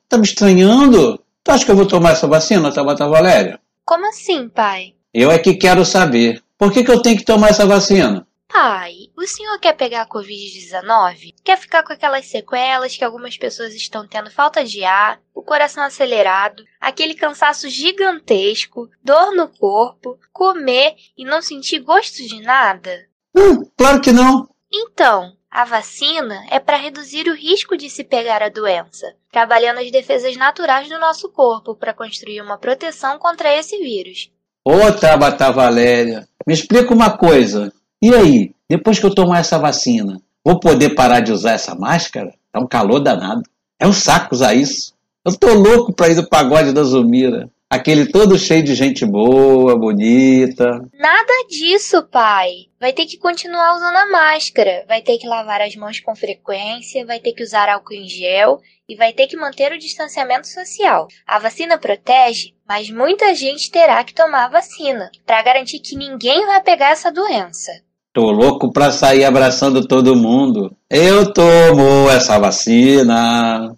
Tá 0.10 0.18
me 0.18 0.26
estranhando? 0.26 1.20
Tu 1.44 1.52
acha 1.52 1.64
que 1.64 1.72
eu 1.72 1.76
vou 1.76 1.86
tomar 1.86 2.12
essa 2.12 2.28
vacina, 2.28 2.72
Tabata 2.72 3.08
Valéria? 3.08 3.60
Como 3.90 4.08
assim, 4.08 4.48
pai? 4.48 4.94
Eu 5.12 5.32
é 5.32 5.40
que 5.40 5.56
quero 5.56 5.84
saber. 5.84 6.44
Por 6.60 6.72
que, 6.72 6.84
que 6.84 6.92
eu 6.92 7.02
tenho 7.02 7.18
que 7.18 7.26
tomar 7.26 7.50
essa 7.50 7.66
vacina? 7.66 8.24
Pai, 8.48 8.94
o 9.18 9.26
senhor 9.26 9.60
quer 9.60 9.74
pegar 9.74 10.04
a 10.04 10.08
Covid-19? 10.08 11.34
Quer 11.44 11.58
ficar 11.58 11.82
com 11.82 11.92
aquelas 11.92 12.28
sequelas 12.28 12.96
que 12.96 13.04
algumas 13.04 13.36
pessoas 13.36 13.74
estão 13.74 14.08
tendo 14.08 14.30
falta 14.30 14.64
de 14.64 14.84
ar, 14.84 15.20
o 15.34 15.42
coração 15.42 15.82
acelerado, 15.82 16.64
aquele 16.80 17.16
cansaço 17.16 17.68
gigantesco, 17.68 18.88
dor 19.04 19.36
no 19.36 19.48
corpo, 19.48 20.20
comer 20.32 20.94
e 21.18 21.26
não 21.26 21.42
sentir 21.42 21.80
gosto 21.80 22.18
de 22.18 22.44
nada? 22.44 23.08
Hum, 23.36 23.68
claro 23.76 24.02
que 24.02 24.12
não. 24.12 24.48
Então, 24.72 25.34
a 25.50 25.66
vacina 25.66 26.46
é 26.52 26.60
para 26.60 26.78
reduzir 26.78 27.28
o 27.28 27.36
risco 27.36 27.76
de 27.76 27.90
se 27.90 28.04
pegar 28.04 28.44
a 28.44 28.50
doença, 28.50 29.16
trabalhando 29.32 29.80
as 29.80 29.90
defesas 29.90 30.38
naturais 30.38 30.88
do 30.88 31.00
nosso 31.00 31.30
corpo 31.30 31.76
para 31.76 31.94
construir 31.94 32.40
uma 32.42 32.58
proteção 32.58 33.18
contra 33.18 33.52
esse 33.58 33.80
vírus. 33.80 34.32
Ô, 34.64 34.92
Tabata 34.92 35.52
Valéria, 35.52 36.28
me 36.46 36.54
explica 36.54 36.94
uma 36.94 37.18
coisa. 37.18 37.74
E 38.00 38.14
aí, 38.14 38.54
depois 38.70 39.00
que 39.00 39.06
eu 39.08 39.16
tomar 39.16 39.40
essa 39.40 39.58
vacina, 39.58 40.22
vou 40.46 40.60
poder 40.60 40.94
parar 40.94 41.22
de 41.22 41.32
usar 41.32 41.54
essa 41.54 41.74
máscara? 41.74 42.32
Tá 42.52 42.60
um 42.60 42.68
calor 42.68 43.00
danado. 43.00 43.42
É 43.80 43.88
um 43.88 43.94
saco 43.94 44.36
usar 44.36 44.54
isso. 44.54 44.94
Eu 45.26 45.36
tô 45.36 45.52
louco 45.54 45.94
pra 45.94 46.10
ir 46.10 46.16
do 46.16 46.30
pagode 46.30 46.74
da 46.74 46.84
Zumira. 46.84 47.50
Aquele 47.72 48.08
todo 48.08 48.40
cheio 48.40 48.64
de 48.64 48.74
gente 48.74 49.06
boa, 49.06 49.78
bonita. 49.78 50.66
Nada 50.92 51.34
disso, 51.48 52.02
pai. 52.10 52.66
Vai 52.80 52.92
ter 52.94 53.06
que 53.06 53.20
continuar 53.20 53.76
usando 53.76 53.96
a 53.96 54.10
máscara, 54.10 54.86
vai 54.88 55.04
ter 55.04 55.20
que 55.20 55.28
lavar 55.28 55.62
as 55.62 55.76
mãos 55.76 56.00
com 56.00 56.16
frequência, 56.16 57.06
vai 57.06 57.20
ter 57.20 57.32
que 57.34 57.44
usar 57.44 57.70
álcool 57.70 57.94
em 57.94 58.08
gel 58.08 58.60
e 58.88 58.96
vai 58.96 59.14
ter 59.14 59.28
que 59.28 59.38
manter 59.38 59.72
o 59.72 59.78
distanciamento 59.78 60.48
social. 60.48 61.08
A 61.28 61.38
vacina 61.38 61.78
protege, 61.78 62.56
mas 62.68 62.90
muita 62.90 63.36
gente 63.36 63.70
terá 63.70 64.04
que 64.04 64.16
tomar 64.16 64.46
a 64.46 64.50
vacina 64.50 65.12
para 65.24 65.44
garantir 65.44 65.78
que 65.78 65.96
ninguém 65.96 66.48
vai 66.48 66.64
pegar 66.64 66.90
essa 66.90 67.12
doença. 67.12 67.72
Tô 68.12 68.32
louco 68.32 68.74
pra 68.74 68.90
sair 68.90 69.24
abraçando 69.24 69.88
todo 69.88 70.16
mundo. 70.16 70.76
Eu 70.90 71.32
tomo 71.32 72.10
essa 72.10 72.40
vacina. 72.40 73.78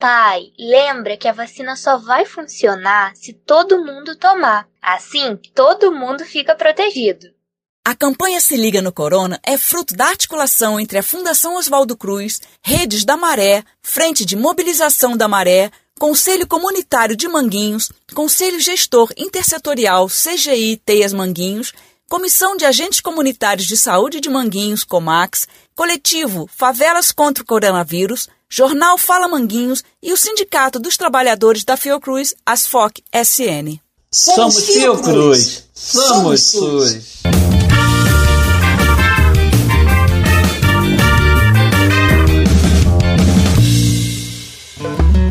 Pai, 0.00 0.50
lembra 0.58 1.14
que 1.14 1.28
a 1.28 1.32
vacina 1.32 1.76
só 1.76 1.98
vai 1.98 2.24
funcionar 2.24 3.14
se 3.14 3.34
todo 3.34 3.84
mundo 3.84 4.16
tomar. 4.16 4.66
Assim, 4.80 5.36
todo 5.54 5.92
mundo 5.92 6.24
fica 6.24 6.54
protegido. 6.54 7.26
A 7.84 7.94
campanha 7.94 8.40
Se 8.40 8.56
Liga 8.56 8.80
no 8.80 8.94
Corona 8.94 9.38
é 9.42 9.58
fruto 9.58 9.94
da 9.94 10.06
articulação 10.06 10.80
entre 10.80 10.96
a 10.96 11.02
Fundação 11.02 11.56
Oswaldo 11.56 11.98
Cruz, 11.98 12.40
Redes 12.62 13.04
da 13.04 13.14
Maré, 13.14 13.62
Frente 13.82 14.24
de 14.24 14.36
Mobilização 14.36 15.18
da 15.18 15.28
Maré, 15.28 15.70
Conselho 15.98 16.46
Comunitário 16.46 17.14
de 17.14 17.28
Manguinhos, 17.28 17.92
Conselho 18.14 18.58
Gestor 18.58 19.12
Intersetorial 19.18 20.06
CGI 20.06 20.78
Teias 20.78 21.12
Manguinhos, 21.12 21.74
Comissão 22.08 22.56
de 22.56 22.64
Agentes 22.64 23.02
Comunitários 23.02 23.66
de 23.66 23.76
Saúde 23.76 24.18
de 24.18 24.30
Manguinhos, 24.30 24.82
COMAX, 24.82 25.46
Coletivo 25.74 26.48
Favelas 26.50 27.12
contra 27.12 27.42
o 27.44 27.46
Coronavírus, 27.46 28.30
Jornal 28.52 28.98
Fala 28.98 29.28
Manguinhos 29.28 29.84
e 30.02 30.12
o 30.12 30.16
Sindicato 30.16 30.80
dos 30.80 30.96
Trabalhadores 30.96 31.62
da 31.62 31.76
Fiocruz, 31.76 32.34
Asfoc 32.44 33.00
SN. 33.14 33.78
Somos 34.10 34.66
Fiocruz, 34.66 35.66
somos 35.72 36.42
SUS. 36.42 37.22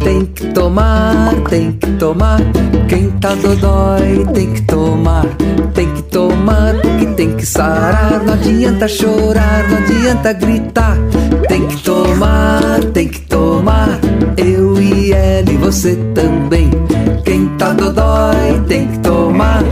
Tem 0.01 0.25
que 0.27 0.53
tomar, 0.53 1.36
tem 1.49 1.73
que 1.73 1.91
tomar. 1.97 2.39
Quem 2.88 3.12
tá 3.19 3.36
dodói 3.36 4.25
tem 4.34 4.53
que 4.53 4.62
tomar. 4.62 5.25
Tem 5.75 5.93
que 5.93 6.03
tomar, 6.03 6.73
porque 6.82 7.05
tem 7.17 7.36
que 7.36 7.45
sarar. 7.45 8.23
Não 8.23 8.34
adianta 8.34 8.88
chorar, 8.88 9.69
não 9.69 9.77
adianta 9.79 10.32
gritar. 10.32 10.97
Tem 11.49 11.65
que 11.65 11.77
tomar, 11.77 12.79
tem 12.93 13.07
que 13.07 13.21
tomar. 13.21 13.99
Eu 14.38 14.79
e 14.79 15.12
ela 15.12 15.51
e 15.51 15.57
você 15.57 15.95
também. 16.13 16.69
Quem 17.25 17.47
tá 17.57 17.73
dodói 17.73 18.62
tem 18.67 18.88
que 18.88 18.99
tomar. 18.99 19.63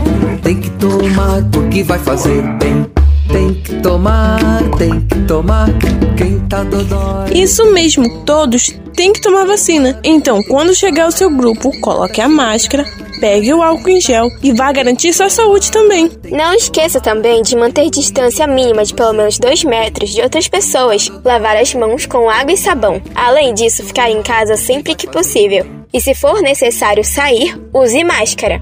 Tem 0.42 0.56
que 0.56 0.70
tomar, 0.70 1.42
porque 1.52 1.84
vai 1.84 2.00
fazer 2.00 2.42
bem. 2.58 2.87
Tem 3.30 3.54
que 3.54 3.74
tomar, 3.76 4.38
tem 4.78 5.00
que 5.02 5.20
tomar. 5.26 5.68
Quem 6.16 6.40
tá 6.48 6.64
dodói. 6.64 7.32
Isso 7.34 7.72
mesmo, 7.72 8.24
todos 8.24 8.74
têm 8.96 9.12
que 9.12 9.20
tomar 9.20 9.46
vacina. 9.46 10.00
Então, 10.02 10.42
quando 10.42 10.74
chegar 10.74 11.08
o 11.08 11.12
seu 11.12 11.30
grupo, 11.30 11.70
coloque 11.80 12.20
a 12.20 12.28
máscara, 12.28 12.84
pegue 13.20 13.52
o 13.52 13.62
álcool 13.62 13.90
em 13.90 14.00
gel 14.00 14.28
e 14.42 14.52
vá 14.52 14.72
garantir 14.72 15.12
sua 15.12 15.28
saúde 15.28 15.70
também. 15.70 16.10
Não 16.30 16.54
esqueça 16.54 17.00
também 17.00 17.42
de 17.42 17.54
manter 17.54 17.90
distância 17.90 18.46
mínima 18.46 18.84
de 18.84 18.94
pelo 18.94 19.12
menos 19.12 19.38
2 19.38 19.64
metros 19.64 20.10
de 20.10 20.22
outras 20.22 20.48
pessoas, 20.48 21.10
lavar 21.24 21.56
as 21.56 21.74
mãos 21.74 22.06
com 22.06 22.28
água 22.28 22.52
e 22.52 22.56
sabão. 22.56 23.00
Além 23.14 23.54
disso, 23.54 23.84
ficar 23.84 24.10
em 24.10 24.22
casa 24.22 24.56
sempre 24.56 24.94
que 24.94 25.06
possível. 25.06 25.64
E 25.92 26.00
se 26.00 26.14
for 26.14 26.42
necessário 26.42 27.04
sair, 27.04 27.58
use 27.72 28.02
máscara. 28.04 28.60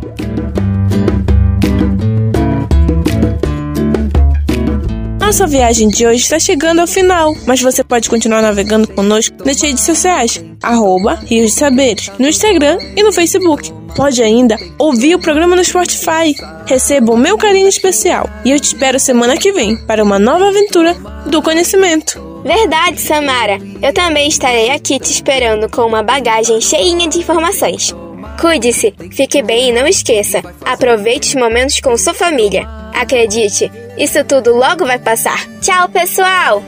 Nossa 5.27 5.45
viagem 5.45 5.89
de 5.89 6.07
hoje 6.07 6.23
está 6.23 6.39
chegando 6.39 6.81
ao 6.81 6.87
final, 6.87 7.35
mas 7.49 7.61
você 7.61 7.83
pode 7.83 8.09
continuar 8.09 8.41
navegando 8.41 8.87
conosco 8.87 9.35
nas 9.45 9.61
redes 9.61 9.83
sociais, 9.83 10.41
arroba 10.63 11.15
Rios 11.15 11.51
de 11.51 11.59
Saberes, 11.59 12.13
no 12.17 12.29
Instagram 12.29 12.79
e 12.97 13.03
no 13.03 13.13
Facebook. 13.13 13.73
Pode 13.97 14.23
ainda 14.23 14.57
ouvir 14.79 15.17
o 15.17 15.19
programa 15.19 15.57
no 15.57 15.65
Spotify. 15.65 16.33
Receba 16.65 17.13
o 17.13 17.17
meu 17.17 17.37
carinho 17.37 17.67
especial 17.67 18.31
e 18.45 18.53
eu 18.53 18.61
te 18.61 18.67
espero 18.67 19.01
semana 19.01 19.37
que 19.37 19.51
vem 19.51 19.77
para 19.85 20.05
uma 20.05 20.17
nova 20.17 20.47
aventura 20.47 20.95
do 21.27 21.43
conhecimento. 21.43 22.23
Verdade, 22.45 23.01
Samara. 23.01 23.59
Eu 23.83 23.93
também 23.93 24.29
estarei 24.29 24.71
aqui 24.71 25.01
te 25.01 25.11
esperando 25.11 25.69
com 25.69 25.83
uma 25.83 26.05
bagagem 26.05 26.61
cheinha 26.61 27.09
de 27.09 27.19
informações. 27.19 27.93
Cuide-se, 28.41 28.95
fique 29.13 29.43
bem 29.43 29.71
e 29.71 29.73
não 29.73 29.87
esqueça, 29.87 30.43
aproveite 30.65 31.29
os 31.29 31.35
momentos 31.35 31.81
com 31.81 31.97
sua 31.97 32.15
família. 32.15 32.69
Acredite, 32.95 33.71
isso 33.97 34.23
tudo 34.25 34.55
logo 34.55 34.85
vai 34.85 34.99
passar. 34.99 35.47
Tchau, 35.61 35.89
pessoal! 35.89 36.63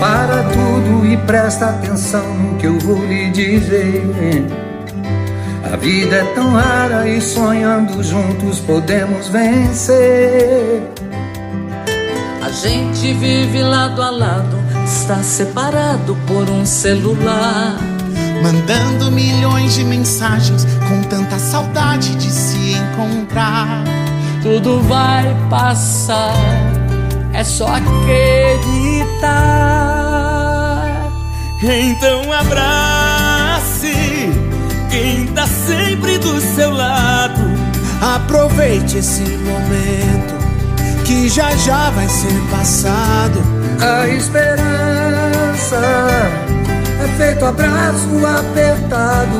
Para 0.00 0.42
tudo 0.44 1.06
e 1.06 1.16
presta 1.18 1.66
atenção 1.66 2.34
no 2.34 2.58
que 2.58 2.66
eu 2.66 2.78
vou 2.78 3.04
lhe 3.06 3.30
dizer. 3.30 4.02
A 5.72 5.76
vida 5.76 6.16
é 6.16 6.24
tão 6.34 6.52
rara 6.52 7.08
e 7.08 7.20
sonhando 7.20 8.02
juntos 8.02 8.60
podemos 8.60 9.28
vencer. 9.28 10.82
A 12.42 12.50
gente 12.50 13.12
vive 13.14 13.62
lado 13.62 14.02
a 14.02 14.10
lado, 14.10 14.56
está 14.84 15.22
separado 15.22 16.16
por 16.26 16.48
um 16.50 16.64
celular. 16.64 17.93
Mandando 18.44 19.10
milhões 19.10 19.74
de 19.74 19.82
mensagens 19.84 20.66
com 20.86 21.02
tanta 21.04 21.38
saudade 21.38 22.14
de 22.16 22.30
se 22.30 22.74
encontrar. 22.74 23.82
Tudo 24.42 24.82
vai 24.82 25.34
passar, 25.48 26.36
é 27.32 27.42
só 27.42 27.68
acreditar. 27.68 28.04
Então 31.62 32.30
abrace 32.30 33.94
quem 34.90 35.26
tá 35.28 35.46
sempre 35.46 36.18
do 36.18 36.38
seu 36.38 36.70
lado. 36.70 37.40
Aproveite 38.02 38.98
esse 38.98 39.22
momento 39.22 40.34
que 41.06 41.30
já 41.30 41.56
já 41.56 41.88
vai 41.88 42.10
ser 42.10 42.38
passado. 42.50 43.40
A 43.80 44.06
esperança 44.06 45.80
é 47.04 47.08
feito 47.16 47.44
abraço 47.44 48.08
apertado. 48.26 49.36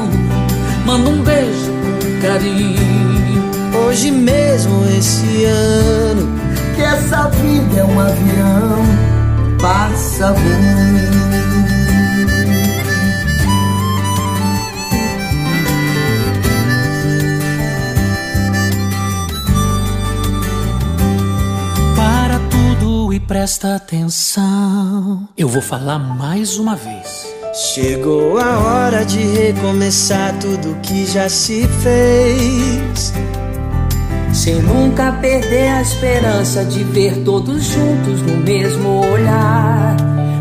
Manda 0.85 1.09
um 1.09 1.23
beijo 1.23 1.73
com 1.73 2.27
carinho. 2.27 3.85
Hoje 3.87 4.11
mesmo 4.11 4.85
esse 4.87 5.45
ano 5.45 6.29
que 6.77 6.83
essa 6.83 7.29
vida 7.29 7.81
é 7.81 7.85
um 7.85 8.01
avião 8.01 8.85
passa 9.61 10.33
voando. 10.33 11.15
Para 21.97 22.39
tudo 22.51 23.13
e 23.13 23.21
presta 23.21 23.77
atenção. 23.77 25.29
Eu 25.37 25.49
vou 25.49 25.63
falar 25.63 25.99
mais 25.99 26.59
uma 26.59 26.77
vez. 26.77 27.34
Chegou 27.55 28.37
a 28.37 28.59
hora 28.59 29.05
de 29.05 29.21
recomeçar 29.21 30.37
tudo 30.41 30.77
que 30.83 31.07
já 31.07 31.29
se 31.29 31.65
fez. 31.85 33.13
Sem 34.33 34.57
nunca 34.57 35.13
perder 35.13 35.69
a 35.69 35.81
esperança 35.81 36.65
de 36.65 36.83
ver 36.83 37.23
todos 37.25 37.63
juntos 37.63 38.23
no 38.23 38.39
mesmo 38.39 39.09
olhar. 39.09 39.97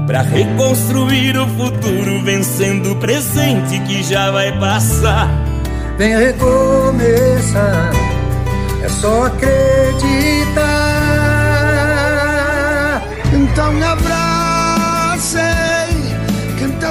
Pra 0.08 0.24
reconstruir 0.24 1.38
o 1.38 1.48
futuro, 1.50 2.24
vencendo 2.24 2.94
o 2.94 2.96
presente 2.96 3.80
que 3.82 4.02
já 4.02 4.32
vai 4.32 4.52
passar. 4.58 5.30
Vem 6.00 6.18
recomeçar, 6.18 7.92
é 8.84 8.90
só 8.90 9.28
acreditar. 9.28 9.54
Então 13.32 13.84
abrace 13.84 14.13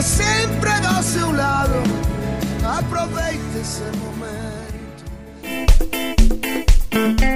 sempre 0.02 0.70
do 0.80 1.02
seu 1.02 1.30
lado. 1.32 1.74
Aproveite 2.78 3.40
esse 3.60 3.82
momento. 3.98 4.22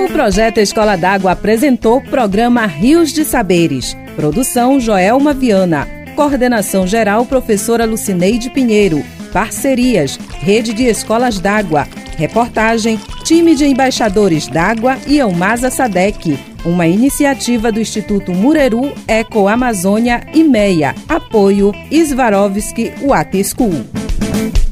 O 0.04 0.12
projeto 0.12 0.58
Escola 0.58 0.96
d'Água 0.96 1.32
apresentou 1.32 1.98
o 1.98 2.10
programa 2.10 2.66
Rios 2.66 3.12
de 3.12 3.24
Saberes 3.24 3.96
Produção 4.16 4.80
Joelma 4.80 5.34
Viana. 5.34 5.86
Coordenação 6.16 6.86
geral 6.86 7.26
professora 7.26 7.84
Lucineide 7.84 8.48
Pinheiro. 8.48 9.04
Parcerias: 9.32 10.18
Rede 10.40 10.72
de 10.72 10.84
Escolas 10.84 11.38
d'Água. 11.38 11.86
Reportagem: 12.16 12.98
Time 13.24 13.54
de 13.54 13.66
Embaixadores 13.66 14.46
d'Água 14.46 14.96
e 15.06 15.18
Elmasa 15.18 15.68
Sadec. 15.68 16.55
Uma 16.66 16.88
iniciativa 16.88 17.70
do 17.70 17.78
Instituto 17.78 18.32
Mureru, 18.34 18.92
Eco 19.06 19.46
Amazônia 19.46 20.26
e 20.34 20.42
MEIA. 20.42 20.96
Apoio: 21.08 21.72
Svarovski 21.92 22.92
Water 23.02 23.44
School. 23.44 24.65